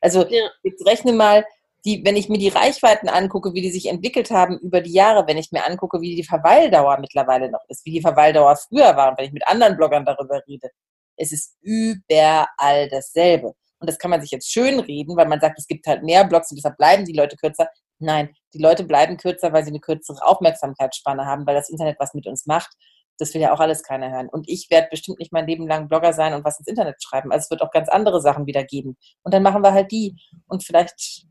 [0.00, 0.48] Also ja.
[0.62, 1.44] jetzt rechne mal,
[1.84, 5.26] die, wenn ich mir die Reichweiten angucke, wie die sich entwickelt haben über die Jahre,
[5.26, 9.10] wenn ich mir angucke, wie die Verweildauer mittlerweile noch ist, wie die Verweildauer früher war
[9.10, 10.70] und wenn ich mit anderen Bloggern darüber rede,
[11.16, 13.54] es ist überall dasselbe.
[13.84, 16.24] Und das kann man sich jetzt schön reden, weil man sagt, es gibt halt mehr
[16.24, 17.68] Blogs und deshalb bleiben die Leute kürzer.
[17.98, 22.14] Nein, die Leute bleiben kürzer, weil sie eine kürzere Aufmerksamkeitsspanne haben, weil das Internet was
[22.14, 22.70] mit uns macht.
[23.18, 24.30] Das will ja auch alles keiner hören.
[24.30, 27.30] Und ich werde bestimmt nicht mein Leben lang Blogger sein und was ins Internet schreiben.
[27.30, 28.96] Also es wird auch ganz andere Sachen wieder geben.
[29.22, 30.16] Und dann machen wir halt die.
[30.48, 31.26] Und vielleicht,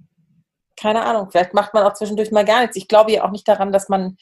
[0.80, 2.76] keine Ahnung, vielleicht macht man auch zwischendurch mal gar nichts.
[2.76, 4.16] Ich glaube ja auch nicht daran, dass man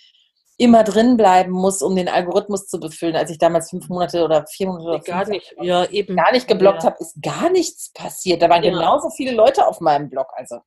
[0.58, 3.16] immer drin bleiben muss, um den Algorithmus zu befüllen.
[3.16, 6.16] Als ich damals fünf Monate oder vier Monate oder gar nicht, ja, eben.
[6.16, 6.91] gar nicht geblockt ja.
[6.91, 8.41] habe, ist gar nichts passiert.
[8.41, 8.72] Da waren ja.
[8.72, 10.28] genauso viele Leute auf meinem Blog.
[10.36, 10.60] Also.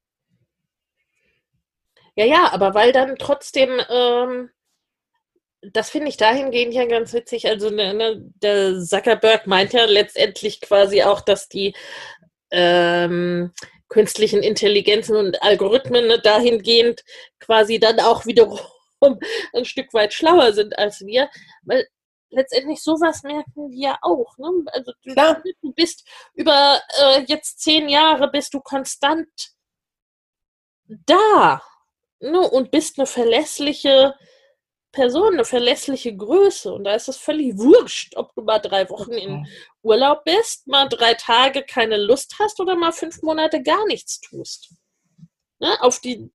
[2.16, 4.50] Ja, ja, aber weil dann trotzdem, ähm,
[5.62, 7.46] das finde ich dahingehend ja ganz witzig.
[7.48, 11.74] Also ne, ne, der Zuckerberg meint ja letztendlich quasi auch, dass die
[12.50, 13.52] ähm,
[13.88, 17.04] künstlichen Intelligenzen und Algorithmen ne, dahingehend
[17.38, 18.58] quasi dann auch wiederum
[19.54, 21.30] ein Stück weit schlauer sind als wir,
[21.62, 21.86] weil
[22.34, 24.36] letztendlich sowas merken wir ja auch.
[24.38, 24.48] Ne?
[24.72, 25.14] Also du,
[25.62, 29.28] du, bist über äh, jetzt zehn Jahre bist du konstant
[30.84, 31.62] da
[32.20, 32.40] ne?
[32.40, 34.14] und bist eine verlässliche
[34.92, 36.72] Person, eine verlässliche Größe.
[36.72, 39.46] Und da ist es völlig wurscht, ob du mal drei Wochen in
[39.82, 44.72] Urlaub bist, mal drei Tage keine Lust hast oder mal fünf Monate gar nichts tust.
[45.58, 45.76] Ne?
[45.80, 46.30] Auf die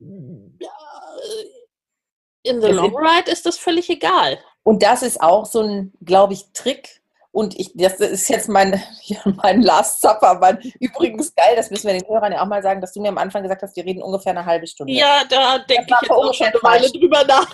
[2.49, 4.39] in the long ride ist das völlig egal.
[4.63, 7.01] Und das ist auch so ein, glaube ich, Trick.
[7.31, 10.37] Und ich, das ist jetzt mein, ja, mein Last Supper.
[10.39, 13.09] Mein, übrigens geil, das müssen wir den Hörern ja auch mal sagen, dass du mir
[13.09, 14.93] am Anfang gesagt hast, wir reden ungefähr eine halbe Stunde.
[14.93, 17.47] Ja, da denke ich jetzt auch schon eine Weile drüber nach.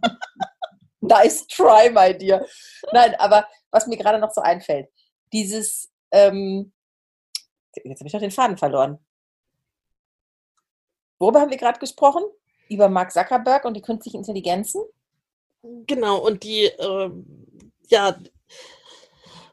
[1.00, 2.44] nice try, my dear.
[2.92, 4.88] Nein, aber was mir gerade noch so einfällt,
[5.32, 6.72] dieses, ähm,
[7.84, 8.98] jetzt habe ich doch den Faden verloren.
[11.18, 12.24] Worüber haben wir gerade gesprochen?
[12.70, 14.82] Über Mark Zuckerberg und die künstlichen Intelligenzen?
[15.86, 17.10] Genau, und die, äh,
[17.88, 18.16] ja,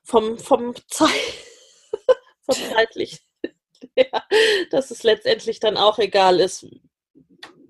[0.04, 1.10] vom, vom, Zeit,
[2.46, 3.22] vom zeitlich,
[3.96, 4.24] ja,
[4.72, 6.66] dass es letztendlich dann auch egal ist,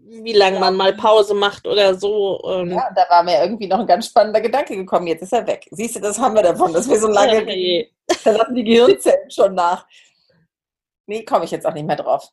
[0.10, 2.42] wie lange man mal Pause macht oder so.
[2.46, 2.72] Ähm.
[2.72, 5.08] Ja, da war mir irgendwie noch ein ganz spannender Gedanke gekommen.
[5.08, 5.68] Jetzt ist er weg.
[5.72, 7.42] Siehst du, das haben wir davon, dass wir so lange.
[7.42, 7.92] Okay.
[8.24, 9.86] Da lassen die Gehirnzellen schon nach.
[11.08, 12.32] Nee, komme ich jetzt auch nicht mehr drauf.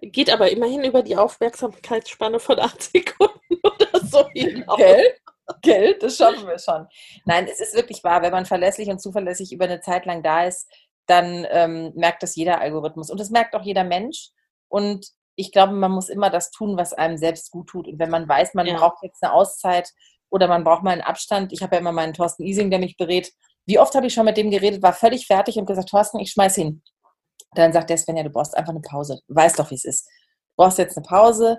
[0.00, 4.76] Geht aber immerhin über die Aufmerksamkeitsspanne von acht Sekunden oder so hinaus.
[4.76, 5.14] Gell?
[5.62, 5.96] Gell?
[6.00, 6.86] Das schaffen wir schon.
[7.24, 8.22] Nein, es ist wirklich wahr.
[8.22, 10.68] Wenn man verlässlich und zuverlässig über eine Zeit lang da ist,
[11.06, 13.10] dann ähm, merkt das jeder Algorithmus.
[13.10, 14.30] Und das merkt auch jeder Mensch.
[14.68, 17.86] Und ich glaube, man muss immer das tun, was einem selbst gut tut.
[17.86, 18.76] Und wenn man weiß, man ja.
[18.76, 19.90] braucht jetzt eine Auszeit
[20.30, 22.96] oder man braucht mal einen Abstand, ich habe ja immer meinen Thorsten Ising, der mich
[22.96, 23.32] berät.
[23.66, 26.30] Wie oft habe ich schon mit dem geredet, war völlig fertig und gesagt, Thorsten, ich
[26.32, 26.82] schmeiß hin.
[27.54, 29.20] Dann sagt der Svenja, du brauchst einfach eine Pause.
[29.28, 30.06] Du weißt doch, wie es ist.
[30.06, 31.58] Du brauchst jetzt eine Pause.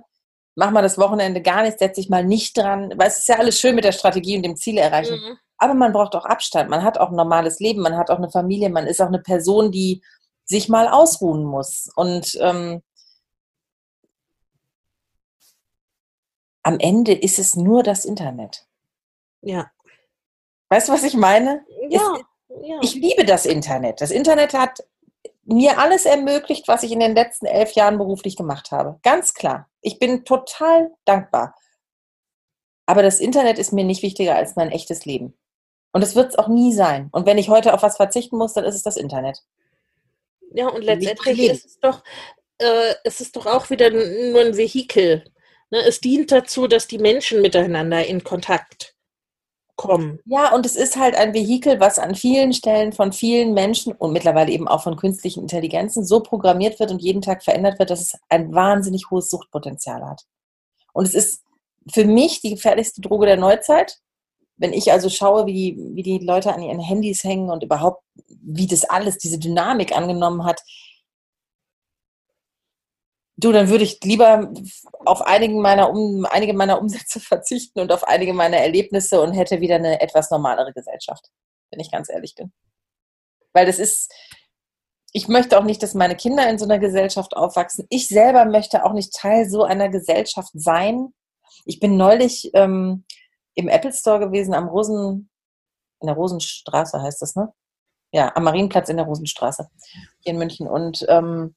[0.56, 2.94] Mach mal das Wochenende gar nichts, setz dich mal nicht dran.
[2.98, 5.16] Weil es ist ja alles schön mit der Strategie und dem Ziele erreichen.
[5.16, 5.38] Mhm.
[5.58, 6.70] Aber man braucht auch Abstand.
[6.70, 7.82] Man hat auch ein normales Leben.
[7.82, 8.70] Man hat auch eine Familie.
[8.70, 10.04] Man ist auch eine Person, die
[10.46, 11.90] sich mal ausruhen muss.
[11.96, 12.82] Und ähm,
[16.64, 18.68] am Ende ist es nur das Internet.
[19.42, 19.72] Ja.
[20.70, 21.66] Weißt du, was ich meine?
[21.90, 22.16] Ja.
[22.50, 22.80] Es, ja.
[22.82, 24.02] Ich liebe das Internet.
[24.02, 24.84] Das Internet hat
[25.48, 29.00] mir alles ermöglicht, was ich in den letzten elf Jahren beruflich gemacht habe.
[29.02, 29.70] Ganz klar.
[29.82, 31.56] Ich bin total dankbar.
[32.86, 35.34] Aber das Internet ist mir nicht wichtiger als mein echtes Leben.
[35.94, 37.10] Und es wird es auch nie sein.
[37.12, 39.44] Und wenn ich heute auf was verzichten muss, dann ist es das Internet.
[40.54, 42.04] Ja, und letztendlich ist es doch,
[42.58, 45.24] äh, es ist doch auch wieder nur ein Vehikel.
[45.70, 45.80] Ne?
[45.80, 48.97] Es dient dazu, dass die Menschen miteinander in Kontakt
[49.78, 50.20] kommen.
[50.26, 54.12] Ja, und es ist halt ein Vehikel, was an vielen Stellen von vielen Menschen und
[54.12, 58.02] mittlerweile eben auch von künstlichen Intelligenzen so programmiert wird und jeden Tag verändert wird, dass
[58.02, 60.24] es ein wahnsinnig hohes Suchtpotenzial hat.
[60.92, 61.44] Und es ist
[61.94, 64.00] für mich die gefährlichste Droge der Neuzeit.
[64.58, 68.66] Wenn ich also schaue, wie wie die Leute an ihren Handys hängen und überhaupt, wie
[68.66, 70.62] das alles, diese Dynamik angenommen hat,
[73.40, 74.52] Du, dann würde ich lieber
[75.06, 79.62] auf einigen meiner um, einige meiner Umsätze verzichten und auf einige meiner Erlebnisse und hätte
[79.62, 81.30] wieder eine etwas normalere Gesellschaft,
[81.72, 82.52] wenn ich ganz ehrlich bin.
[83.54, 84.12] Weil das ist,
[85.14, 87.86] ich möchte auch nicht, dass meine Kinder in so einer Gesellschaft aufwachsen.
[87.90, 91.14] Ich selber möchte auch nicht Teil so einer Gesellschaft sein.
[91.66, 93.06] Ich bin neulich ähm,
[93.54, 95.30] im Apple Store gewesen, am Rosen,
[96.02, 97.54] in der Rosenstraße heißt das, ne?
[98.12, 99.70] Ja, am Marienplatz in der Rosenstraße
[100.20, 100.68] hier in München.
[100.68, 101.56] Und ähm,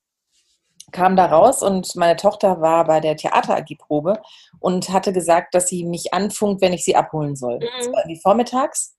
[0.92, 4.20] kam da raus und meine Tochter war bei der Theater AG Probe
[4.58, 7.56] und hatte gesagt, dass sie mich anfunkt, wenn ich sie abholen soll.
[7.56, 7.68] Mhm.
[7.78, 8.96] Das war irgendwie vormittags.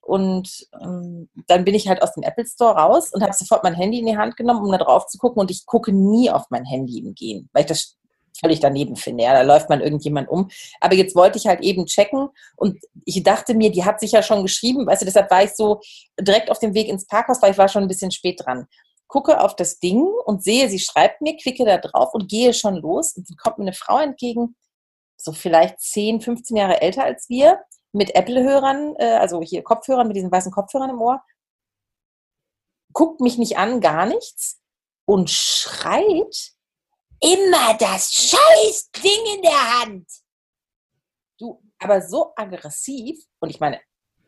[0.00, 3.74] Und ähm, dann bin ich halt aus dem Apple Store raus und habe sofort mein
[3.74, 5.40] Handy in die Hand genommen, um da drauf zu gucken.
[5.40, 7.96] Und ich gucke nie auf mein Handy im Gehen, weil ich das
[8.38, 9.24] völlig daneben finde.
[9.24, 10.50] Ja, da läuft man irgendjemand um.
[10.80, 14.22] Aber jetzt wollte ich halt eben checken und ich dachte mir, die hat sich ja
[14.22, 15.80] schon geschrieben, weißt du, deshalb war ich so
[16.20, 18.66] direkt auf dem Weg ins Parkhaus, weil ich war schon ein bisschen spät dran.
[19.06, 22.76] Gucke auf das Ding und sehe, sie schreibt mir, klicke da drauf und gehe schon
[22.76, 23.16] los.
[23.16, 24.56] Und dann kommt mir eine Frau entgegen,
[25.16, 27.60] so vielleicht 10, 15 Jahre älter als wir,
[27.92, 31.22] mit Apple-Hörern, äh, also hier Kopfhörern, mit diesen weißen Kopfhörern im Ohr,
[32.92, 34.60] guckt mich nicht an, gar nichts
[35.06, 36.52] und schreit,
[37.20, 40.08] immer das scheiß Ding in der Hand.
[41.38, 43.80] Du, aber so aggressiv, und ich meine,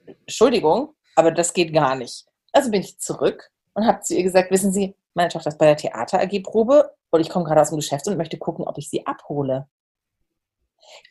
[0.04, 2.26] Entschuldigung, aber das geht gar nicht.
[2.52, 5.66] Also bin ich zurück und habe zu ihr gesagt, wissen Sie, meine Tochter ist bei
[5.66, 8.78] der Theater AG Probe und ich komme gerade aus dem Geschäft und möchte gucken, ob
[8.78, 9.68] ich sie abhole.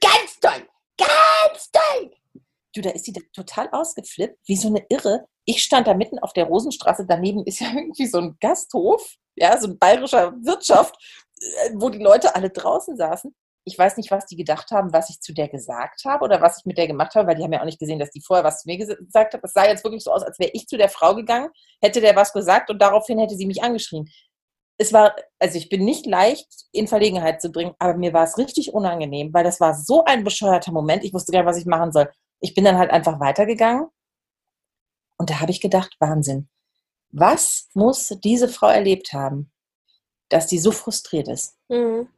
[0.01, 2.11] Ganz toll, ganz toll.
[2.73, 5.27] Du, da ist sie total ausgeflippt, wie so eine Irre.
[5.45, 9.59] Ich stand da mitten auf der Rosenstraße, daneben ist ja irgendwie so ein Gasthof, ja,
[9.59, 10.95] so ein bayerischer Wirtschaft,
[11.39, 13.33] äh, wo die Leute alle draußen saßen.
[13.65, 16.59] Ich weiß nicht, was die gedacht haben, was ich zu der gesagt habe oder was
[16.59, 18.43] ich mit der gemacht habe, weil die haben ja auch nicht gesehen, dass die vorher
[18.43, 19.41] was zu mir gesagt hat.
[19.43, 21.49] Es sah jetzt wirklich so aus, als wäre ich zu der Frau gegangen,
[21.81, 24.09] hätte der was gesagt und daraufhin hätte sie mich angeschrien.
[24.77, 28.37] Es war, also ich bin nicht leicht in Verlegenheit zu bringen, aber mir war es
[28.37, 31.03] richtig unangenehm, weil das war so ein bescheuerter Moment.
[31.03, 32.11] Ich wusste gar nicht, was ich machen soll.
[32.41, 33.87] Ich bin dann halt einfach weitergegangen
[35.17, 36.49] und da habe ich gedacht, Wahnsinn.
[37.11, 39.51] Was muss diese Frau erlebt haben,
[40.29, 41.57] dass die so frustriert ist?
[41.69, 42.09] Mhm.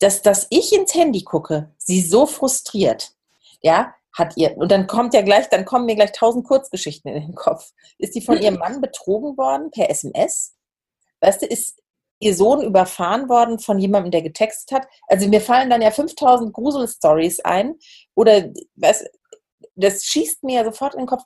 [0.00, 3.12] Dass, dass ich ins Handy gucke, sie so frustriert,
[3.62, 7.26] ja, hat ihr, und dann kommt ja gleich, dann kommen mir gleich tausend Kurzgeschichten in
[7.26, 7.72] den Kopf.
[7.98, 10.54] Ist die von ihrem Mann betrogen worden per SMS?
[11.20, 11.82] Weißt du, ist
[12.18, 14.88] ihr Sohn überfahren worden von jemandem, der getextet hat?
[15.06, 17.76] Also mir fallen dann ja 5000 Gruselstories ein.
[18.14, 19.06] Oder, weißt,
[19.74, 21.22] das schießt mir ja sofort in den Kopf.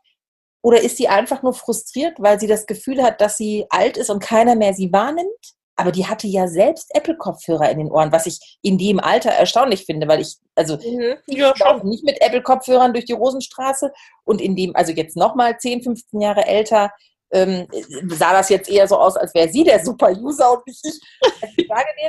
[0.62, 4.10] Oder ist sie einfach nur frustriert, weil sie das Gefühl hat, dass sie alt ist
[4.10, 5.54] und keiner mehr sie wahrnimmt?
[5.80, 9.86] Aber die hatte ja selbst Apple-Kopfhörer in den Ohren, was ich in dem Alter erstaunlich
[9.86, 13.90] finde, weil ich, also mhm, ja, ich laufe nicht mit Apple-Kopfhörern durch die Rosenstraße.
[14.24, 16.90] Und in dem, also jetzt nochmal 10, 15 Jahre älter,
[17.30, 17.66] ähm,
[18.08, 21.00] sah das jetzt eher so aus, als wäre sie der Super-User und nicht ich.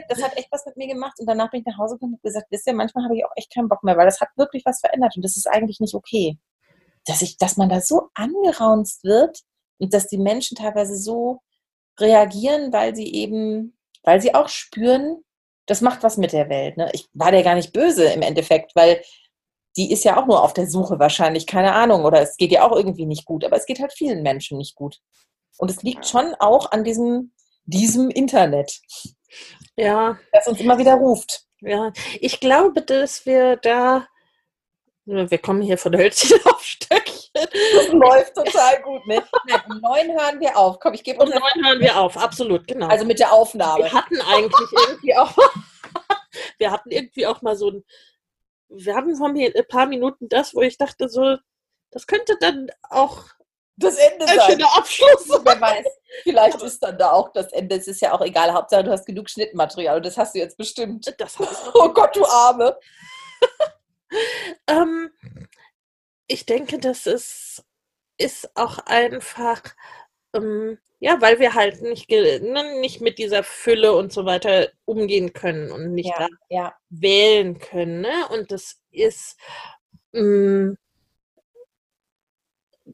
[0.09, 1.17] das hat echt was mit mir gemacht.
[1.17, 3.31] Und danach bin ich nach Hause gekommen und gesagt, wisst ihr, manchmal habe ich auch
[3.37, 5.15] echt keinen Bock mehr, weil das hat wirklich was verändert.
[5.15, 6.37] Und das ist eigentlich nicht okay.
[7.05, 9.39] Dass, ich, dass man da so angeraunzt wird
[9.77, 11.39] und dass die Menschen teilweise so
[11.99, 15.23] reagieren, weil sie eben, weil sie auch spüren,
[15.65, 16.77] das macht was mit der Welt.
[16.77, 16.89] Ne?
[16.93, 19.01] Ich war der gar nicht böse im Endeffekt, weil
[19.77, 22.67] die ist ja auch nur auf der Suche wahrscheinlich, keine Ahnung, oder es geht ja
[22.67, 24.99] auch irgendwie nicht gut, aber es geht halt vielen Menschen nicht gut.
[25.57, 27.31] Und es liegt schon auch an diesem,
[27.65, 28.81] diesem Internet.
[29.77, 30.17] Ja.
[30.33, 31.45] Das uns immer wieder ruft.
[31.61, 34.07] Ja, ich glaube, dass wir da,
[35.05, 37.10] wir kommen hier von Hölzchen auf Stöckchen.
[37.33, 39.23] Das läuft total gut, ne?
[39.69, 40.79] um neun hören wir auf.
[40.79, 41.31] Komm, ich gebe uns.
[41.33, 42.87] Um neun hören wir auf, absolut, genau.
[42.87, 43.83] Also mit der Aufnahme.
[43.85, 45.37] Wir hatten eigentlich irgendwie auch,
[46.57, 47.83] wir hatten irgendwie auch mal so ein
[48.71, 51.37] wir haben von mir ein paar Minuten das, wo ich dachte, so,
[51.91, 53.25] das könnte dann auch
[53.75, 54.51] das Ende ein sein.
[54.51, 55.27] schöner Abschluss.
[55.27, 55.85] Wer weiß,
[56.23, 57.75] vielleicht ist dann da auch das Ende.
[57.75, 58.53] Es ist ja auch egal.
[58.53, 61.13] Hauptsache, du hast genug Schnittmaterial und das hast du jetzt bestimmt.
[61.17, 61.37] Das
[61.73, 62.77] oh Gott, du Arme.
[64.67, 65.09] ähm,
[66.31, 67.63] ich denke, das ist,
[68.17, 69.61] ist auch einfach
[70.33, 75.33] ähm, ja, weil wir halt nicht, ne, nicht mit dieser Fülle und so weiter umgehen
[75.33, 76.75] können und nicht ja, ja.
[76.89, 78.01] wählen können.
[78.01, 78.27] Ne?
[78.29, 79.35] Und das ist,
[80.11, 80.77] mh, mm,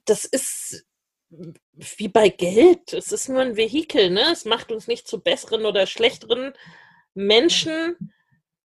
[0.06, 0.86] das ist
[1.74, 2.94] wie bei Geld.
[2.94, 4.10] Es ist nur ein Vehikel.
[4.10, 4.32] Ne?
[4.32, 6.54] Es macht uns nicht zu besseren oder schlechteren
[7.14, 8.14] Menschen,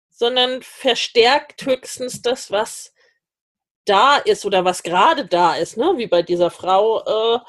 [0.09, 2.91] sondern verstärkt höchstens das, was
[3.88, 5.93] da ist oder was gerade da ist, ne?
[5.97, 7.39] Wie bei dieser Frau, äh,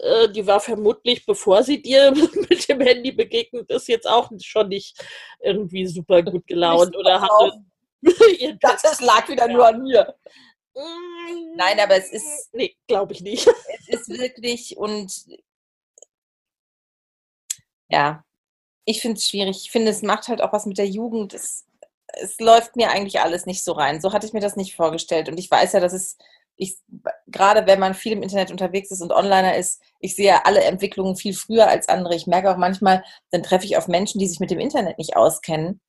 [0.00, 2.12] äh, die war vermutlich, bevor sie dir
[2.50, 5.02] mit dem Handy begegnet ist, jetzt auch schon nicht
[5.40, 7.64] irgendwie super gut gelaunt oder hatte.
[8.60, 9.52] das lag wieder ja.
[9.52, 10.14] nur an mir.
[10.74, 12.50] Mm, Nein, aber es ist.
[12.52, 13.46] Nee, glaube ich nicht.
[13.92, 15.12] Es ist wirklich und
[17.88, 18.24] ja,
[18.84, 19.62] ich finde es schwierig.
[19.64, 21.34] Ich finde, es macht halt auch was mit der Jugend.
[21.34, 21.66] Es,
[22.14, 24.00] es läuft mir eigentlich alles nicht so rein.
[24.00, 25.28] So hatte ich mir das nicht vorgestellt.
[25.28, 26.16] Und ich weiß ja, dass es
[26.60, 26.76] ich,
[27.26, 31.16] gerade wenn man viel im Internet unterwegs ist und Onliner ist, ich sehe alle Entwicklungen
[31.16, 32.14] viel früher als andere.
[32.14, 35.16] Ich merke auch manchmal, dann treffe ich auf Menschen, die sich mit dem Internet nicht
[35.16, 35.80] auskennen.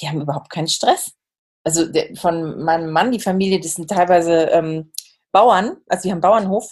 [0.00, 1.12] Die haben überhaupt keinen Stress.
[1.64, 1.86] Also
[2.16, 4.92] von meinem Mann, die Familie, das sind teilweise ähm,
[5.32, 6.70] Bauern, also die haben Bauernhof.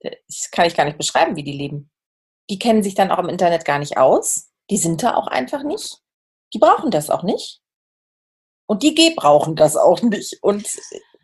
[0.00, 1.90] Das kann ich gar nicht beschreiben, wie die leben.
[2.50, 4.50] Die kennen sich dann auch im Internet gar nicht aus.
[4.70, 6.03] Die sind da auch einfach nicht.
[6.54, 7.60] Die brauchen das auch nicht.
[8.66, 10.38] Und die G brauchen das auch nicht.
[10.40, 10.66] Und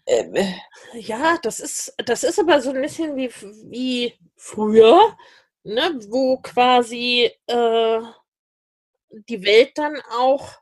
[0.06, 0.52] äh,
[0.94, 3.30] Ja, das ist, das ist aber so ein bisschen wie,
[3.70, 5.16] wie früher,
[5.62, 8.00] ne, wo quasi äh,
[9.28, 10.58] die Welt dann auch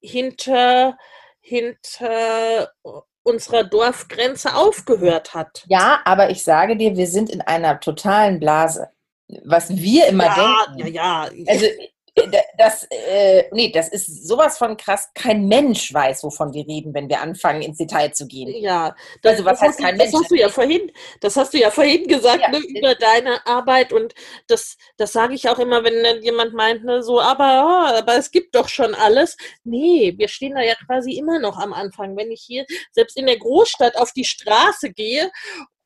[0.00, 0.96] hinter,
[1.40, 2.72] hinter
[3.22, 5.64] unserer Dorfgrenze aufgehört hat.
[5.68, 8.90] ja, aber ich sage dir, wir sind in einer totalen Blase.
[9.44, 10.94] Was wir immer ja, denken.
[10.94, 11.42] ja, ja.
[11.48, 11.88] Also äh,
[12.56, 15.10] das, äh, nee, das ist sowas von krass.
[15.14, 18.48] Kein Mensch weiß, wovon wir reden, wenn wir anfangen, ins Detail zu gehen.
[18.62, 20.22] Ja, das, Also, was das heißt hast, kein du- das Mensch?
[20.24, 22.48] hast du ja vorhin, das hast du ja vorhin gesagt, Ja.
[22.48, 24.14] ne, über deine Arbeit und
[24.48, 28.30] das, das sage ich auch immer, wenn jemand meint, ne, so, aber, ah, aber es
[28.30, 29.36] gibt doch schon alles.
[29.64, 32.16] Nee, wir stehen da ja quasi immer noch am Anfang.
[32.16, 35.30] Wenn ich hier selbst in der Großstadt auf die Straße gehe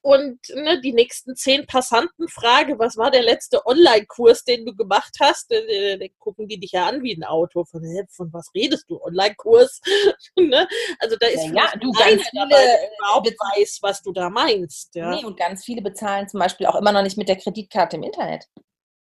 [0.03, 5.17] und ne, die nächsten zehn Passanten frage, was war der letzte Online-Kurs, den du gemacht
[5.21, 7.65] hast, dann, äh, dann gucken die dich ja an wie ein Auto.
[7.65, 9.01] Von, von was redest du?
[9.03, 9.81] Online-Kurs?
[10.37, 10.67] ne?
[10.99, 14.31] Also da ist Ja, ja, du, ganz viele, dabei, äh, überhaupt weiß, was du da
[14.31, 14.95] meinst.
[14.95, 17.97] Ja, Nee, und ganz viele bezahlen zum Beispiel auch immer noch nicht mit der Kreditkarte
[17.97, 18.47] im Internet.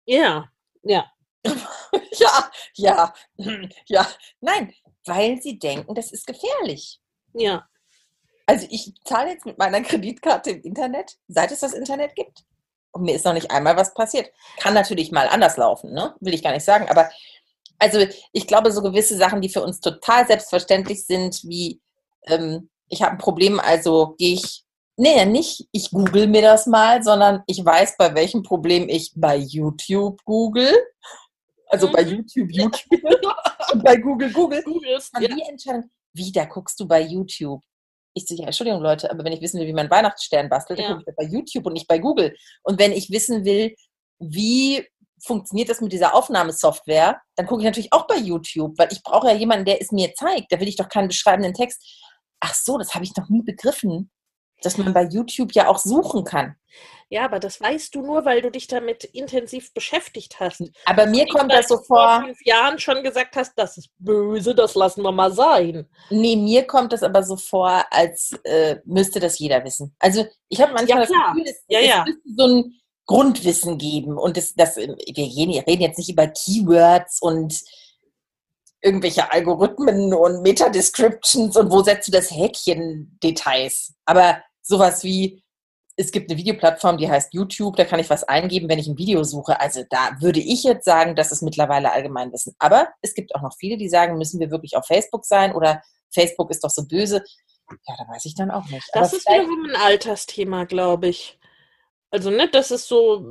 [0.05, 0.49] ja.
[0.83, 1.05] ja.
[2.13, 3.13] Ja, ja,
[3.87, 4.07] ja.
[4.41, 4.73] Nein,
[5.05, 6.99] weil sie denken, das ist gefährlich.
[7.33, 7.67] ja.
[8.45, 12.43] Also ich zahle jetzt mit meiner Kreditkarte im Internet, seit es das Internet gibt.
[12.91, 14.29] Und mir ist noch nicht einmal was passiert.
[14.59, 16.15] Kann natürlich mal anders laufen, ne?
[16.19, 16.89] Will ich gar nicht sagen.
[16.89, 17.09] Aber
[17.79, 21.81] also ich glaube, so gewisse Sachen, die für uns total selbstverständlich sind, wie
[22.27, 24.63] ähm, ich habe ein Problem, also gehe ich.
[24.97, 29.37] Nee, nicht, ich google mir das mal, sondern ich weiß, bei welchem Problem ich bei
[29.37, 30.71] YouTube google.
[31.69, 32.09] Also bei Mhm.
[32.09, 33.03] YouTube YouTube
[33.71, 34.61] und bei Google Google.
[34.63, 35.29] Googlest, Kann ja.
[35.33, 37.63] die entscheiden, wie, da guckst du bei YouTube?
[38.13, 40.85] Ich so, ja, Entschuldigung, Leute, aber wenn ich wissen will, wie man Weihnachtsstern bastelt, dann
[40.85, 40.89] Ja.
[40.91, 42.35] gucke ich das bei YouTube und nicht bei Google.
[42.63, 43.75] Und wenn ich wissen will,
[44.19, 44.85] wie
[45.23, 49.27] funktioniert das mit dieser Aufnahmesoftware, dann gucke ich natürlich auch bei YouTube, weil ich brauche
[49.27, 50.51] ja jemanden, der es mir zeigt.
[50.51, 51.83] Da will ich doch keinen beschreibenden Text.
[52.39, 54.11] Ach so, das habe ich noch nie begriffen,
[54.61, 56.55] dass man bei YouTube ja auch suchen kann.
[57.09, 60.63] ja, aber das weißt du nur, weil du dich damit intensiv beschäftigt hast.
[60.85, 63.89] Aber mir Nicht, kommt das so du vor, fünf Jahren schon gesagt hast, das ist
[63.99, 65.87] böse, das lassen wir mal sein.
[66.09, 69.93] Nee, mir kommt das aber so vor, als äh, müsste das jeder wissen.
[69.99, 72.05] Also ich habe manchmal Ja, das Gefühl, es, Ja, es ja.
[72.05, 72.73] müsste so ein
[73.07, 74.17] Grundwissen geben.
[74.17, 77.59] Und das, das, wir gehen- reden jetzt nicht über Keywords und
[78.83, 83.93] irgendwelche Algorithmen und Meta-Descriptions und wo setzt du das Häkchen Details.
[84.05, 84.41] Aber
[84.71, 85.43] sowas wie,
[85.97, 88.97] es gibt eine Videoplattform, die heißt YouTube, da kann ich was eingeben, wenn ich ein
[88.97, 89.59] Video suche.
[89.59, 92.55] Also da würde ich jetzt sagen, das ist mittlerweile Allgemeinwissen.
[92.57, 95.81] Aber es gibt auch noch viele, die sagen, müssen wir wirklich auf Facebook sein oder
[96.13, 97.23] Facebook ist doch so böse.
[97.87, 98.87] Ja, da weiß ich dann auch nicht.
[98.93, 101.37] Das Aber ist wiederum ein Altersthema, glaube ich.
[102.09, 103.25] Also, ne, das ist so,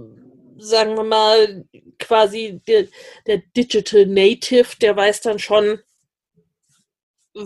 [0.58, 1.64] sagen wir mal,
[1.98, 2.86] quasi der,
[3.26, 5.80] der Digital Native, der weiß dann schon,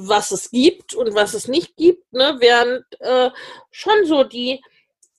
[0.09, 2.37] was es gibt und was es nicht gibt, ne?
[2.39, 3.31] während äh,
[3.71, 4.63] schon so die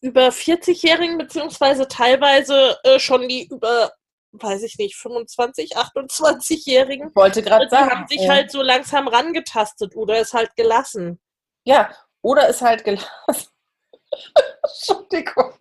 [0.02, 3.92] über 40-Jährigen, beziehungsweise teilweise äh, schon die über,
[4.34, 7.90] weiß ich nicht, 25, 28-Jährigen, ich wollte gerade die sagen.
[7.90, 11.20] haben sich äh, halt so langsam rangetastet oder es halt gelassen.
[11.64, 13.08] Ja, oder ist halt gelassen.
[14.64, 15.54] Entschuldigung.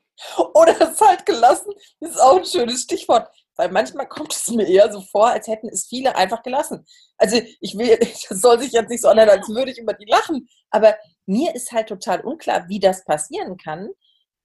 [0.55, 3.29] Oder ist halt gelassen, ist auch ein schönes Stichwort.
[3.57, 6.85] Weil manchmal kommt es mir eher so vor, als hätten es viele einfach gelassen.
[7.17, 7.99] Also ich will,
[8.29, 10.49] das soll sich jetzt nicht so anhören, als würde ich über die lachen.
[10.71, 10.97] Aber
[11.27, 13.91] mir ist halt total unklar, wie das passieren kann,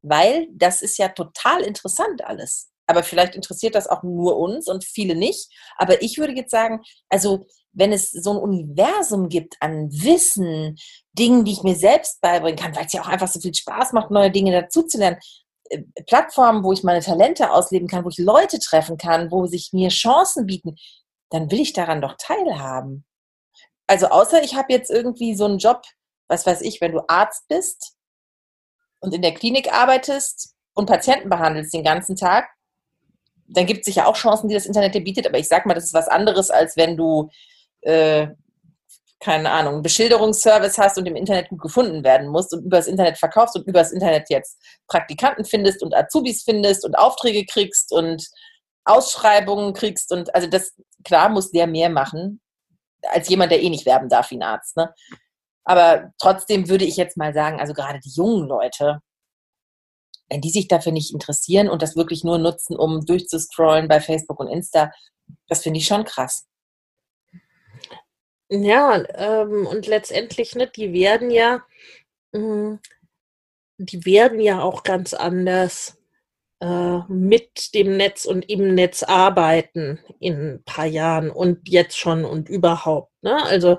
[0.01, 2.69] weil das ist ja total interessant alles.
[2.87, 5.51] Aber vielleicht interessiert das auch nur uns und viele nicht.
[5.77, 10.75] Aber ich würde jetzt sagen, also wenn es so ein Universum gibt an Wissen,
[11.13, 13.93] Dingen, die ich mir selbst beibringen kann, weil es ja auch einfach so viel Spaß
[13.93, 15.19] macht, neue Dinge dazuzulernen.
[15.69, 19.69] Äh, Plattformen, wo ich meine Talente ausleben kann, wo ich Leute treffen kann, wo sich
[19.73, 20.75] mir Chancen bieten,
[21.29, 23.05] dann will ich daran doch teilhaben.
[23.87, 25.81] Also außer ich habe jetzt irgendwie so einen Job,
[26.27, 27.95] was weiß ich, wenn du Arzt bist
[28.99, 32.49] und in der Klinik arbeitest und Patienten behandelst den ganzen Tag,
[33.47, 35.73] dann gibt es sicher auch Chancen, die das Internet dir bietet, aber ich sag mal,
[35.73, 37.29] das ist was anderes, als wenn du
[37.81, 38.27] äh,
[39.19, 43.55] keine Ahnung, Beschilderungsservice hast und im Internet gut gefunden werden musst und übers Internet verkaufst
[43.55, 44.57] und übers Internet jetzt
[44.87, 48.25] Praktikanten findest und Azubis findest und Aufträge kriegst und
[48.85, 52.41] Ausschreibungen kriegst und also das, klar muss der mehr machen,
[53.03, 54.93] als jemand, der eh nicht werben darf wie ein Arzt, ne?
[55.65, 59.01] Aber trotzdem würde ich jetzt mal sagen, also gerade die jungen Leute,
[60.29, 64.39] wenn die sich dafür nicht interessieren und das wirklich nur nutzen, um durchzuscrollen bei Facebook
[64.39, 64.91] und Insta,
[65.47, 66.48] das finde ich schon krass.
[68.51, 71.63] Ja, ähm, und letztendlich, ne, die werden ja,
[72.33, 72.79] mh,
[73.77, 75.97] die werden ja auch ganz anders
[76.61, 82.25] äh, mit dem Netz und im Netz arbeiten in ein paar Jahren und jetzt schon
[82.25, 83.11] und überhaupt.
[83.23, 83.43] Ne?
[83.45, 83.77] Also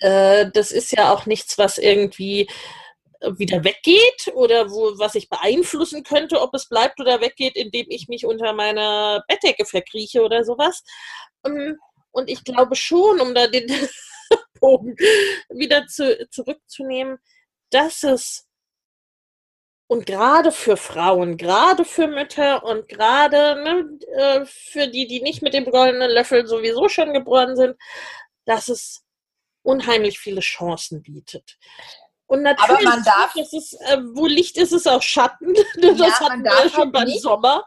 [0.00, 2.48] äh, das ist ja auch nichts, was irgendwie
[3.38, 8.08] wieder weggeht oder wo, was ich beeinflussen könnte, ob es bleibt oder weggeht, indem ich
[8.08, 10.82] mich unter meiner Bettdecke verkrieche oder sowas.
[11.46, 11.76] Ähm,
[12.12, 13.66] und ich glaube schon, um da den
[14.60, 14.96] Bogen
[15.48, 17.18] wieder zu, zurückzunehmen,
[17.70, 18.46] dass es
[19.88, 25.42] und gerade für Frauen, gerade für Mütter und gerade ne, äh, für die, die nicht
[25.42, 27.76] mit dem goldenen Löffel sowieso schon geboren sind,
[28.44, 29.02] dass es
[29.62, 31.58] unheimlich viele Chancen bietet.
[32.26, 35.52] Und natürlich, Aber man darf, es, äh, wo Licht ist, ist auch Schatten.
[35.82, 37.66] Das Ja, hatten man wir schon halt beim nicht- Sommer.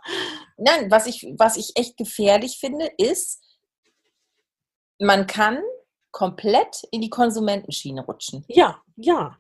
[0.56, 3.43] Nein, was ich, was ich echt gefährlich finde, ist,
[5.00, 5.60] man kann
[6.12, 8.46] komplett in die Konsumentenschiene rutschen.
[8.48, 9.38] Ja, ja,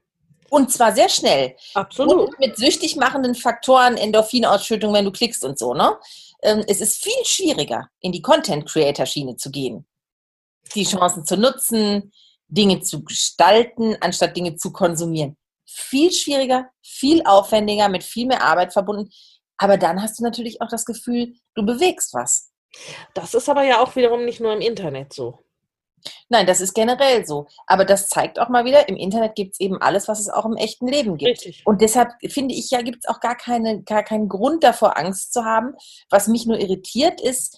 [0.49, 1.55] Und zwar sehr schnell.
[1.73, 2.29] absolut.
[2.29, 5.97] Und mit süchtig machenden Faktoren, Endorphinausschüttung, wenn du klickst und so, ne?
[6.41, 9.85] Ähm, Es ist viel schwieriger, in die Content-Creator-Schiene zu gehen.
[10.75, 12.11] Die Chancen zu nutzen,
[12.47, 15.37] Dinge zu gestalten, anstatt Dinge zu konsumieren.
[15.65, 19.09] Viel schwieriger, viel aufwendiger, mit viel mehr Arbeit verbunden.
[19.57, 22.51] Aber dann hast du natürlich auch das Gefühl, du bewegst was.
[23.13, 25.39] Das ist aber ja auch wiederum nicht nur im Internet so.
[26.29, 27.47] Nein, das ist generell so.
[27.67, 30.45] Aber das zeigt auch mal wieder, im Internet gibt es eben alles, was es auch
[30.45, 31.45] im echten Leben gibt.
[31.45, 31.61] Richtig.
[31.65, 35.33] Und deshalb finde ich ja, gibt es auch gar, keine, gar keinen Grund davor, Angst
[35.33, 35.73] zu haben.
[36.09, 37.57] Was mich nur irritiert ist,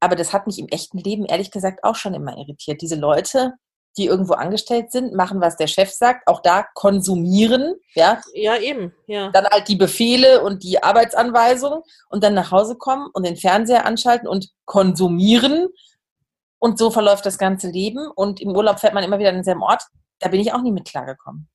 [0.00, 2.80] aber das hat mich im echten Leben ehrlich gesagt auch schon immer irritiert.
[2.82, 3.52] Diese Leute,
[3.96, 8.94] die irgendwo angestellt sind, machen, was der Chef sagt, auch da konsumieren, ja, Ja, eben,
[9.06, 9.30] ja.
[9.30, 13.84] dann halt die Befehle und die Arbeitsanweisungen und dann nach Hause kommen und den Fernseher
[13.84, 15.68] anschalten und konsumieren.
[16.58, 18.06] Und so verläuft das ganze Leben.
[18.06, 19.82] Und im Urlaub fährt man immer wieder an denselben Ort.
[20.20, 21.48] Da bin ich auch nie mit klargekommen.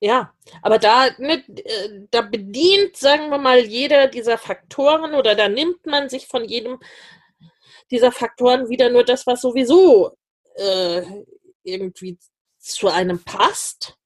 [0.00, 0.32] Ja,
[0.62, 5.84] aber da, ne, äh, da bedient, sagen wir mal, jeder dieser Faktoren oder da nimmt
[5.86, 6.78] man sich von jedem
[7.90, 10.16] dieser Faktoren wieder nur das, was sowieso
[10.56, 11.24] äh,
[11.62, 12.18] irgendwie
[12.58, 13.96] zu einem passt.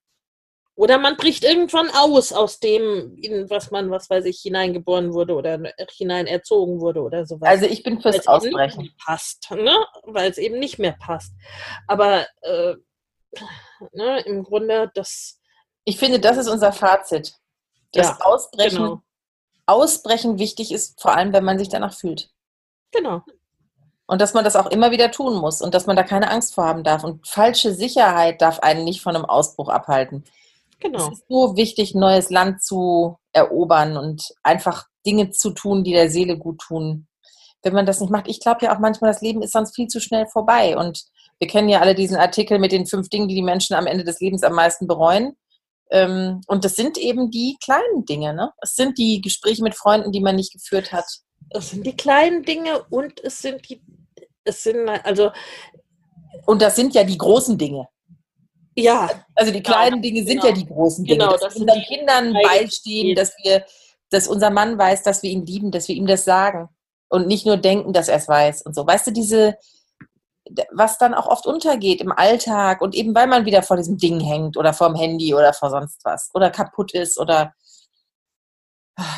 [0.74, 5.34] Oder man bricht irgendwann aus aus dem, in was man, was weiß ich, hineingeboren wurde
[5.34, 5.58] oder
[5.96, 7.48] hinein erzogen wurde oder sowas.
[7.48, 8.94] Also ich bin fürs Ausbrechen.
[9.02, 9.74] passt, ne?
[10.02, 11.32] Weil es eben nicht mehr passt.
[11.86, 12.74] Aber äh,
[13.92, 15.40] ne, im Grunde das
[15.84, 17.34] Ich finde, das ist unser Fazit.
[17.92, 19.02] Das Ja, Ausbrechen, genau.
[19.64, 22.30] Ausbrechen wichtig ist, vor allem, wenn man sich danach fühlt.
[22.92, 23.22] Genau.
[24.06, 26.54] Und dass man das auch immer wieder tun muss und dass man da keine Angst
[26.54, 27.02] vor haben darf.
[27.02, 30.24] Und falsche Sicherheit darf einen nicht von einem Ausbruch abhalten.
[30.78, 30.98] Genau.
[30.98, 36.10] Es ist so wichtig, neues Land zu erobern und einfach Dinge zu tun, die der
[36.10, 37.08] Seele gut tun.
[37.62, 39.88] Wenn man das nicht macht, ich glaube ja auch manchmal, das Leben ist sonst viel
[39.88, 40.76] zu schnell vorbei.
[40.76, 41.04] Und
[41.38, 44.04] wir kennen ja alle diesen Artikel mit den fünf Dingen, die die Menschen am Ende
[44.04, 45.36] des Lebens am meisten bereuen.
[45.90, 48.34] Ähm, Und das sind eben die kleinen Dinge.
[48.34, 48.52] Ne?
[48.60, 51.06] Es sind die Gespräche mit Freunden, die man nicht geführt hat.
[51.50, 53.80] Es sind die kleinen Dinge und es sind die,
[54.44, 55.30] es sind also
[56.46, 57.88] Und das sind ja die großen Dinge.
[58.76, 60.46] ja, Also die kleinen Dinge sind genau.
[60.46, 61.18] ja die großen Dinge.
[61.18, 63.64] Genau, dass das wir unseren Kindern beistehen, dass wir,
[64.10, 66.68] dass unser Mann weiß, dass wir ihn lieben, dass wir ihm das sagen
[67.08, 68.86] und nicht nur denken, dass er es weiß und so.
[68.86, 69.56] Weißt du, diese,
[70.72, 74.20] was dann auch oft untergeht im Alltag und eben weil man wieder vor diesem Ding
[74.20, 77.52] hängt oder vor dem Handy oder vor sonst was oder kaputt ist oder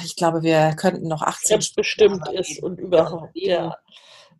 [0.04, 3.30] ich glaube, wir könnten noch 18 selbstbestimmt Stunden ist und überhaupt.
[3.34, 3.76] Ja.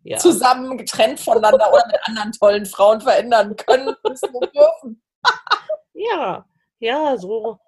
[0.03, 0.17] Ja.
[0.17, 5.03] zusammen getrennt voneinander oder mit anderen tollen Frauen verändern können müssen und dürfen.
[5.93, 6.45] ja,
[6.79, 7.59] ja, so.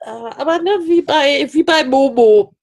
[0.00, 2.54] Äh, aber ne, wie bei, wie bei Momo.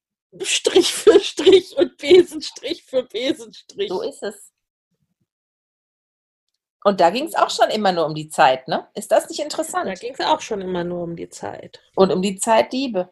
[0.41, 3.89] Strich für Strich und Besenstrich für Besenstrich.
[3.89, 4.51] So ist es.
[6.83, 8.87] Und da ging es auch schon immer nur um die Zeit, ne?
[8.93, 9.99] Ist das nicht Da interessant?
[9.99, 11.81] ging es auch schon immer nur um die Zeit.
[11.95, 13.11] Und um die Zeitliebe.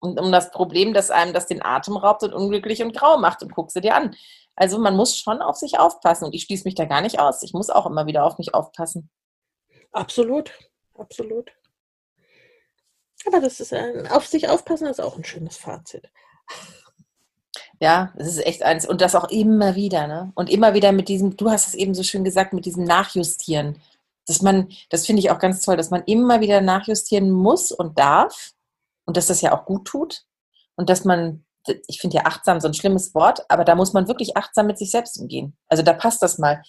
[0.00, 3.42] Und um das Problem, dass einem das den Atem raubt und unglücklich und grau macht.
[3.42, 4.16] Und guck sie dir an.
[4.56, 6.24] Also man muss schon auf sich aufpassen.
[6.24, 7.42] Und ich schließe mich da gar nicht aus.
[7.42, 9.10] Ich muss auch immer wieder auf mich aufpassen.
[9.92, 10.52] Absolut,
[10.98, 11.50] absolut.
[13.26, 16.10] Aber das ist ein, auf sich aufpassen ist auch ein schönes Fazit.
[17.80, 18.86] Ja, das ist echt eins.
[18.86, 20.32] Und das auch immer wieder, ne?
[20.34, 23.80] Und immer wieder mit diesem, du hast es eben so schön gesagt, mit diesem Nachjustieren.
[24.26, 27.98] Dass man, das finde ich auch ganz toll, dass man immer wieder nachjustieren muss und
[27.98, 28.52] darf.
[29.10, 30.22] Und dass das ja auch gut tut.
[30.76, 31.44] Und dass man,
[31.88, 34.78] ich finde ja achtsam so ein schlimmes Wort, aber da muss man wirklich achtsam mit
[34.78, 35.58] sich selbst umgehen.
[35.66, 36.62] Also da passt das mal.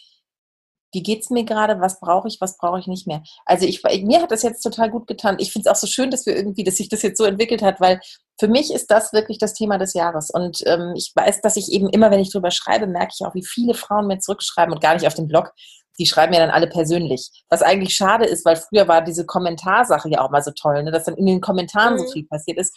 [0.91, 1.79] Wie geht's mir gerade?
[1.81, 2.41] Was brauche ich?
[2.41, 3.21] Was brauche ich nicht mehr?
[3.45, 5.35] Also ich, mir hat das jetzt total gut getan.
[5.37, 7.61] Ich finde es auch so schön, dass wir irgendwie, dass sich das jetzt so entwickelt
[7.61, 8.01] hat, weil
[8.39, 10.31] für mich ist das wirklich das Thema des Jahres.
[10.31, 13.35] Und ähm, ich weiß, dass ich eben immer, wenn ich drüber schreibe, merke ich auch,
[13.35, 15.53] wie viele Frauen mir zurückschreiben und gar nicht auf dem Blog.
[15.99, 17.29] Die schreiben ja dann alle persönlich.
[17.49, 20.91] Was eigentlich schade ist, weil früher war diese Kommentarsache ja auch mal so toll, ne?
[20.91, 22.11] dass dann in den Kommentaren so Mhm.
[22.11, 22.75] viel passiert ist.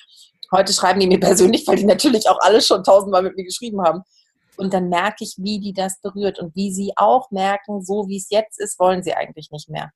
[0.53, 3.83] Heute schreiben die mir persönlich, weil die natürlich auch alle schon tausendmal mit mir geschrieben
[3.83, 4.03] haben.
[4.57, 8.19] Und dann merke ich, wie die das berührt und wie sie auch merken, so wie
[8.19, 9.91] es jetzt ist, wollen sie eigentlich nicht mehr.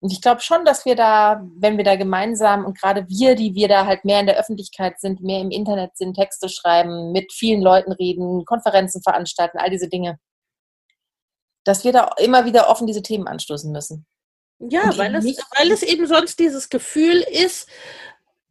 [0.00, 3.54] Und ich glaube schon, dass wir da, wenn wir da gemeinsam und gerade wir, die
[3.54, 7.32] wir da halt mehr in der Öffentlichkeit sind, mehr im Internet sind, Texte schreiben, mit
[7.32, 10.18] vielen Leuten reden, Konferenzen veranstalten, all diese Dinge,
[11.64, 14.06] dass wir da immer wieder offen diese Themen anstoßen müssen.
[14.58, 15.24] Ja, weil es,
[15.56, 17.68] weil es eben sonst dieses Gefühl ist,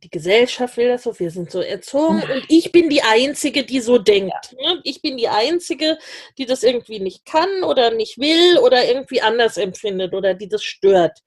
[0.03, 3.80] die Gesellschaft will das so, wir sind so erzogen und ich bin die Einzige, die
[3.80, 4.55] so denkt.
[4.59, 4.74] Ja.
[4.74, 4.82] Ne?
[4.84, 5.97] Ich bin die Einzige,
[6.38, 10.64] die das irgendwie nicht kann oder nicht will oder irgendwie anders empfindet oder die das
[10.64, 11.20] stört.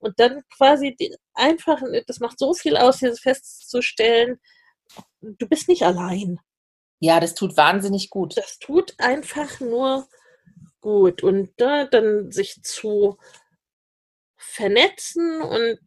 [0.00, 0.96] Und dann quasi
[1.34, 4.40] einfach, das macht so viel aus, dieses festzustellen,
[5.20, 6.40] du bist nicht allein.
[6.98, 8.36] Ja, das tut wahnsinnig gut.
[8.36, 10.08] Das tut einfach nur
[10.80, 11.22] gut.
[11.22, 13.18] Und da dann sich zu
[14.36, 15.78] vernetzen und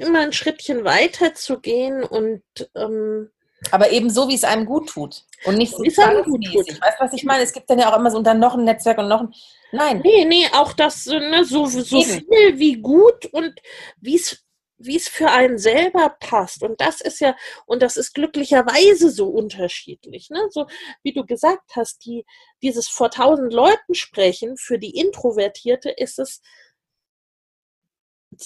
[0.00, 2.42] immer ein Schrittchen weiter zu gehen und
[2.74, 3.30] ähm,
[3.70, 5.24] aber eben so, wie es einem gut tut.
[5.44, 6.80] Und nicht so zwangsmäßig.
[6.80, 7.42] Weißt du, was ich meine?
[7.42, 9.34] Es gibt dann ja auch immer so und dann noch ein Netzwerk und noch ein.
[9.72, 10.00] Nein.
[10.04, 13.54] Nee, nee, auch das, ne, so, so viel wie gut und
[14.00, 14.44] wie es
[14.78, 16.62] wie es für einen selber passt.
[16.62, 20.30] Und das ist ja, und das ist glücklicherweise so unterschiedlich.
[20.30, 20.48] Ne?
[20.50, 20.66] So
[21.02, 22.24] wie du gesagt hast, die,
[22.62, 26.40] dieses vor tausend Leuten sprechen, für die Introvertierte ist es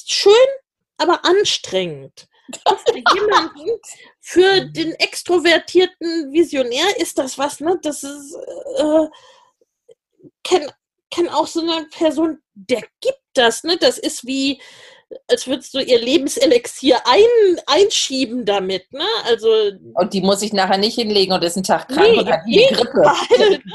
[0.07, 0.33] schön,
[0.97, 2.29] aber anstrengend.
[2.67, 3.71] Für jemanden,
[4.21, 7.79] für den extrovertierten Visionär ist das was, ne?
[7.83, 8.35] Das ist,
[8.77, 9.07] äh,
[10.43, 10.71] kenn,
[11.11, 13.79] kenn auch so eine Person, der gibt das, ne?
[13.79, 14.61] Das ist wie,
[15.29, 19.07] als würdest du ihr Lebenselixier ein, einschieben damit, ne?
[19.25, 19.49] Also
[19.95, 22.41] und die muss ich nachher nicht hinlegen und ist ein Tag krank nee, und hat
[22.47, 23.13] die Grippe,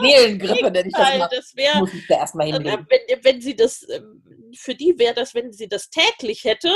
[0.01, 2.87] Seelengrippe, denn ich das mal, das wär, muss ich da erstmal hinlegen.
[2.89, 4.23] Wenn, wenn sie das, ähm,
[4.55, 6.71] für die wäre das, wenn sie das täglich hätte,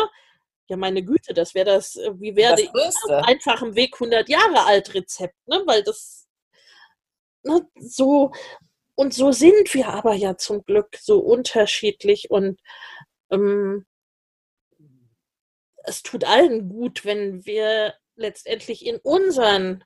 [0.69, 2.95] ja, meine Güte, das wäre das, äh, wie wäre das
[3.25, 5.61] einfach im Weg 100 Jahre alt Rezept, ne?
[5.65, 6.27] Weil das
[7.43, 8.31] ne, so
[8.95, 12.59] und so sind wir aber ja zum Glück so unterschiedlich und
[13.31, 13.85] ähm,
[15.83, 19.83] es tut allen gut, wenn wir letztendlich in unseren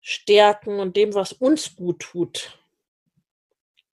[0.00, 2.58] Stärken und dem, was uns gut tut,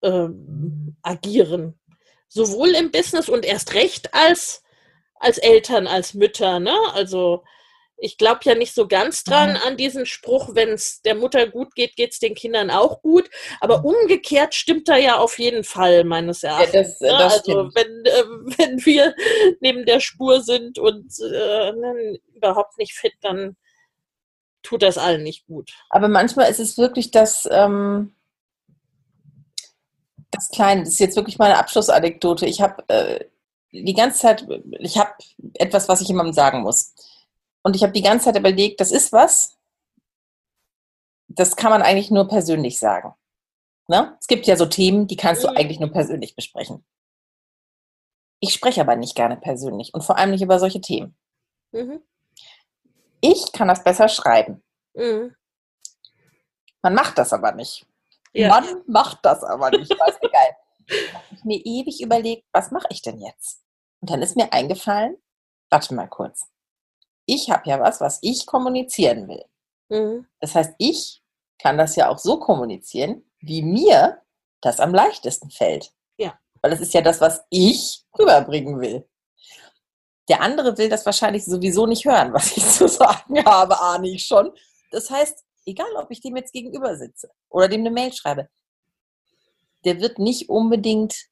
[0.01, 1.79] ähm, agieren.
[2.27, 4.63] Sowohl im Business und erst recht als
[5.21, 6.75] als Eltern, als Mütter, ne?
[6.93, 7.43] Also
[8.01, 11.75] ich glaube ja nicht so ganz dran an diesen Spruch, wenn es der Mutter gut
[11.75, 13.29] geht, geht es den Kindern auch gut.
[13.59, 16.73] Aber umgekehrt stimmt da ja auf jeden Fall, meines Erachtens.
[16.73, 17.07] Ja, das, ne?
[17.09, 19.15] das also wenn, äh, wenn wir
[19.59, 23.55] neben der Spur sind und äh, ne, überhaupt nicht fit, dann
[24.63, 25.71] tut das allen nicht gut.
[25.91, 28.15] Aber manchmal ist es wirklich das, ähm,
[30.31, 30.81] das Kleine.
[30.81, 32.47] Das ist jetzt wirklich meine Abschlussanekdote.
[32.47, 33.25] Ich habe äh,
[33.71, 34.47] die ganze Zeit,
[34.79, 35.11] ich habe
[35.53, 36.95] etwas, was ich jemandem sagen muss.
[37.63, 39.57] Und ich habe die ganze Zeit überlegt, das ist was,
[41.27, 43.13] das kann man eigentlich nur persönlich sagen.
[43.87, 44.17] Ne?
[44.19, 45.57] Es gibt ja so Themen, die kannst du mhm.
[45.57, 46.85] eigentlich nur persönlich besprechen.
[48.39, 51.15] Ich spreche aber nicht gerne persönlich und vor allem nicht über solche Themen.
[51.71, 52.01] Mhm.
[53.21, 54.63] Ich kann das besser schreiben.
[54.93, 55.35] Mhm.
[56.81, 57.85] Man macht das aber nicht.
[58.33, 58.49] Ja.
[58.49, 59.91] Man macht das aber nicht.
[59.91, 60.19] Weiß
[60.91, 63.63] habe ich mir ewig überlegt, was mache ich denn jetzt?
[64.01, 65.17] Und dann ist mir eingefallen,
[65.69, 66.47] warte mal kurz.
[67.31, 69.45] Ich habe ja was, was ich kommunizieren will.
[69.87, 70.27] Mhm.
[70.41, 71.23] Das heißt, ich
[71.59, 74.21] kann das ja auch so kommunizieren, wie mir
[74.59, 75.93] das am leichtesten fällt.
[76.17, 76.37] Ja.
[76.61, 79.07] Weil das ist ja das, was ich rüberbringen will.
[80.27, 84.25] Der andere will das wahrscheinlich sowieso nicht hören, was ich zu sagen habe, ahne ich
[84.25, 84.51] schon.
[84.91, 88.49] Das heißt, egal ob ich dem jetzt gegenüber sitze oder dem eine Mail schreibe,
[89.85, 91.27] der wird nicht unbedingt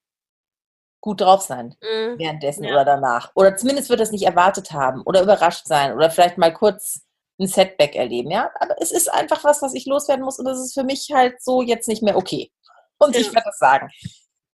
[1.01, 2.19] gut drauf sein mhm.
[2.19, 2.71] währenddessen ja.
[2.71, 3.31] oder danach.
[3.35, 7.05] Oder zumindest wird das nicht erwartet haben oder überrascht sein oder vielleicht mal kurz
[7.39, 8.51] ein Setback erleben, ja.
[8.59, 11.41] Aber es ist einfach was, was ich loswerden muss und das ist für mich halt
[11.41, 12.51] so jetzt nicht mehr okay.
[12.97, 13.21] Und ja.
[13.21, 13.89] ich werde das sagen.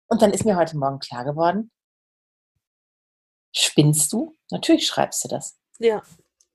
[0.06, 1.70] Und dann ist mir heute Morgen klar geworden,
[3.54, 4.36] spinnst du?
[4.50, 5.58] Natürlich schreibst du das.
[5.78, 6.02] Ja.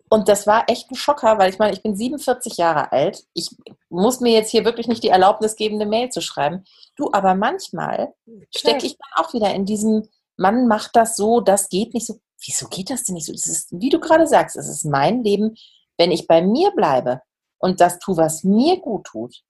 [0.09, 3.23] Und das war echt ein Schocker, weil ich meine, ich bin 47 Jahre alt.
[3.33, 3.55] Ich
[3.89, 6.63] muss mir jetzt hier wirklich nicht die Erlaubnis geben, eine Mail zu schreiben.
[6.95, 8.13] Du, aber manchmal
[8.55, 10.07] stecke ich dann auch wieder in diesem,
[10.39, 12.19] Mann macht das so, das geht nicht so.
[12.45, 13.33] Wieso geht das denn nicht so?
[13.33, 15.55] Das ist, wie du gerade sagst, es ist mein Leben.
[15.97, 17.21] Wenn ich bei mir bleibe
[17.57, 19.43] und das tue, was mir gut tut,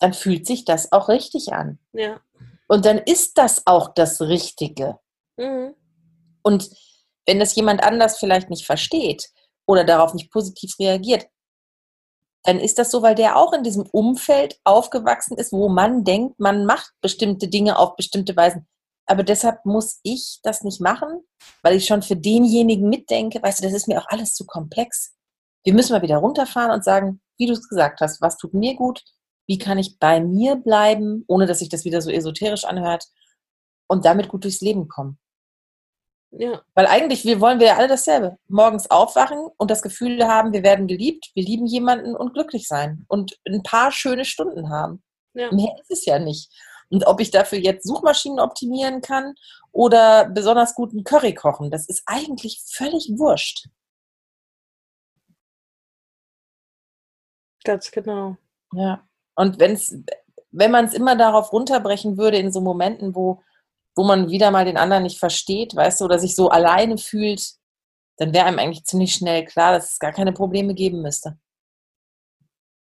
[0.00, 1.78] dann fühlt sich das auch richtig an.
[1.92, 2.20] Ja.
[2.66, 4.98] Und dann ist das auch das Richtige.
[5.36, 5.76] Mhm.
[6.42, 6.70] Und
[7.26, 9.30] wenn das jemand anders vielleicht nicht versteht,
[9.66, 11.26] oder darauf nicht positiv reagiert,
[12.44, 16.40] dann ist das so, weil der auch in diesem Umfeld aufgewachsen ist, wo man denkt,
[16.40, 18.66] man macht bestimmte Dinge auf bestimmte Weisen.
[19.06, 21.22] Aber deshalb muss ich das nicht machen,
[21.62, 25.14] weil ich schon für denjenigen mitdenke, weißt du, das ist mir auch alles zu komplex.
[25.64, 28.74] Wir müssen mal wieder runterfahren und sagen, wie du es gesagt hast, was tut mir
[28.74, 29.02] gut,
[29.46, 33.06] wie kann ich bei mir bleiben, ohne dass sich das wieder so esoterisch anhört
[33.88, 35.18] und damit gut durchs Leben kommen.
[36.32, 36.62] Ja.
[36.74, 38.38] Weil eigentlich, wir wollen wir ja alle dasselbe.
[38.48, 43.04] Morgens aufwachen und das Gefühl haben, wir werden geliebt, wir lieben jemanden und glücklich sein
[43.08, 45.02] und ein paar schöne Stunden haben.
[45.34, 45.52] Ja.
[45.52, 46.50] Mehr ist es ja nicht.
[46.88, 49.34] Und ob ich dafür jetzt Suchmaschinen optimieren kann
[49.72, 53.68] oder besonders guten Curry kochen, das ist eigentlich völlig wurscht.
[57.64, 58.36] Ganz genau.
[58.72, 59.06] Ja.
[59.34, 59.96] Und wenn's,
[60.50, 63.42] wenn man es immer darauf runterbrechen würde, in so Momenten, wo,
[63.94, 67.52] wo man wieder mal den anderen nicht versteht, weißt du, oder sich so alleine fühlt,
[68.16, 71.38] dann wäre einem eigentlich ziemlich schnell klar, dass es gar keine Probleme geben müsste.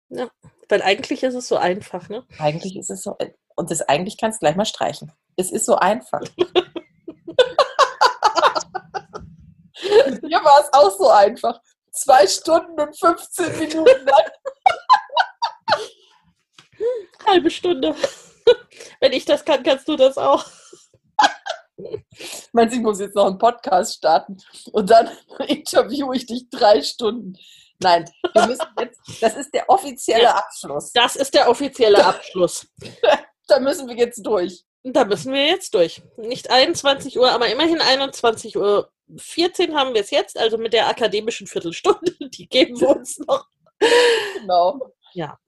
[0.08, 0.28] Ja,
[0.68, 2.26] weil eigentlich ist es so einfach, ne?
[2.38, 3.16] Eigentlich ist es so.
[3.56, 5.12] Und das eigentlich kannst du gleich mal streichen.
[5.36, 6.22] Es ist so einfach.
[9.74, 11.60] Hier war es auch so einfach.
[11.92, 14.30] Zwei Stunden und 15 Minuten lang.
[17.26, 17.94] Halbe Stunde.
[19.00, 20.44] Wenn ich das kann, kannst du das auch.
[22.52, 24.36] Meinst ich muss jetzt noch einen Podcast starten
[24.72, 25.08] und dann
[25.46, 27.36] interviewe ich dich drei Stunden.
[27.82, 30.92] Nein, wir müssen jetzt, das ist der offizielle ja, Abschluss.
[30.92, 32.66] Das ist der offizielle Abschluss.
[33.48, 34.64] da müssen wir jetzt durch.
[34.82, 36.02] Da müssen wir jetzt durch.
[36.16, 40.88] Nicht 21 Uhr, aber immerhin 21 Uhr 14 haben wir es jetzt, also mit der
[40.88, 43.46] akademischen Viertelstunde, die geben wir uns noch.
[44.38, 44.92] Genau.
[45.12, 45.38] Ja.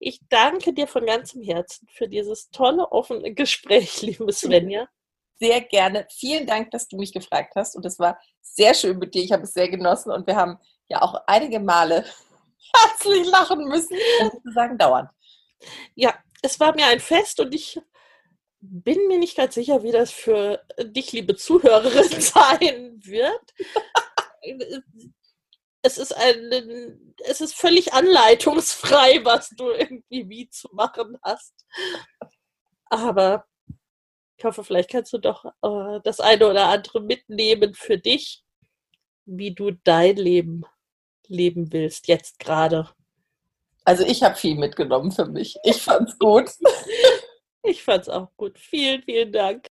[0.00, 4.88] Ich danke dir von ganzem Herzen für dieses tolle, offene Gespräch, liebe Svenja.
[5.40, 6.06] Sehr gerne.
[6.10, 7.74] Vielen Dank, dass du mich gefragt hast.
[7.74, 9.22] Und es war sehr schön mit dir.
[9.22, 10.58] Ich habe es sehr genossen und wir haben
[10.88, 12.04] ja auch einige Male
[12.74, 13.96] herzlich lachen müssen,
[14.52, 15.10] sagen, dauernd.
[15.94, 17.80] Ja, es war mir ein Fest und ich
[18.60, 23.54] bin mir nicht ganz sicher, wie das für dich, liebe Zuhörerin, sein wird.
[25.82, 31.54] es ist ein, es ist völlig anleitungsfrei, was du irgendwie wie zu machen hast.
[32.86, 33.46] Aber
[34.40, 38.42] ich hoffe, vielleicht kannst du doch äh, das eine oder andere mitnehmen für dich,
[39.26, 40.64] wie du dein Leben
[41.26, 42.88] leben willst, jetzt gerade.
[43.84, 45.56] Also ich habe viel mitgenommen für mich.
[45.62, 46.50] Ich fand's gut.
[47.64, 48.58] ich fand's auch gut.
[48.58, 49.66] Vielen, vielen Dank.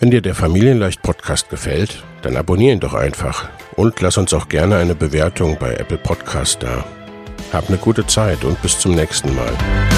[0.00, 4.48] Wenn dir der Familienleicht Podcast gefällt, dann abonnier ihn doch einfach und lass uns auch
[4.48, 6.84] gerne eine Bewertung bei Apple Podcast da.
[7.52, 9.97] Hab eine gute Zeit und bis zum nächsten Mal.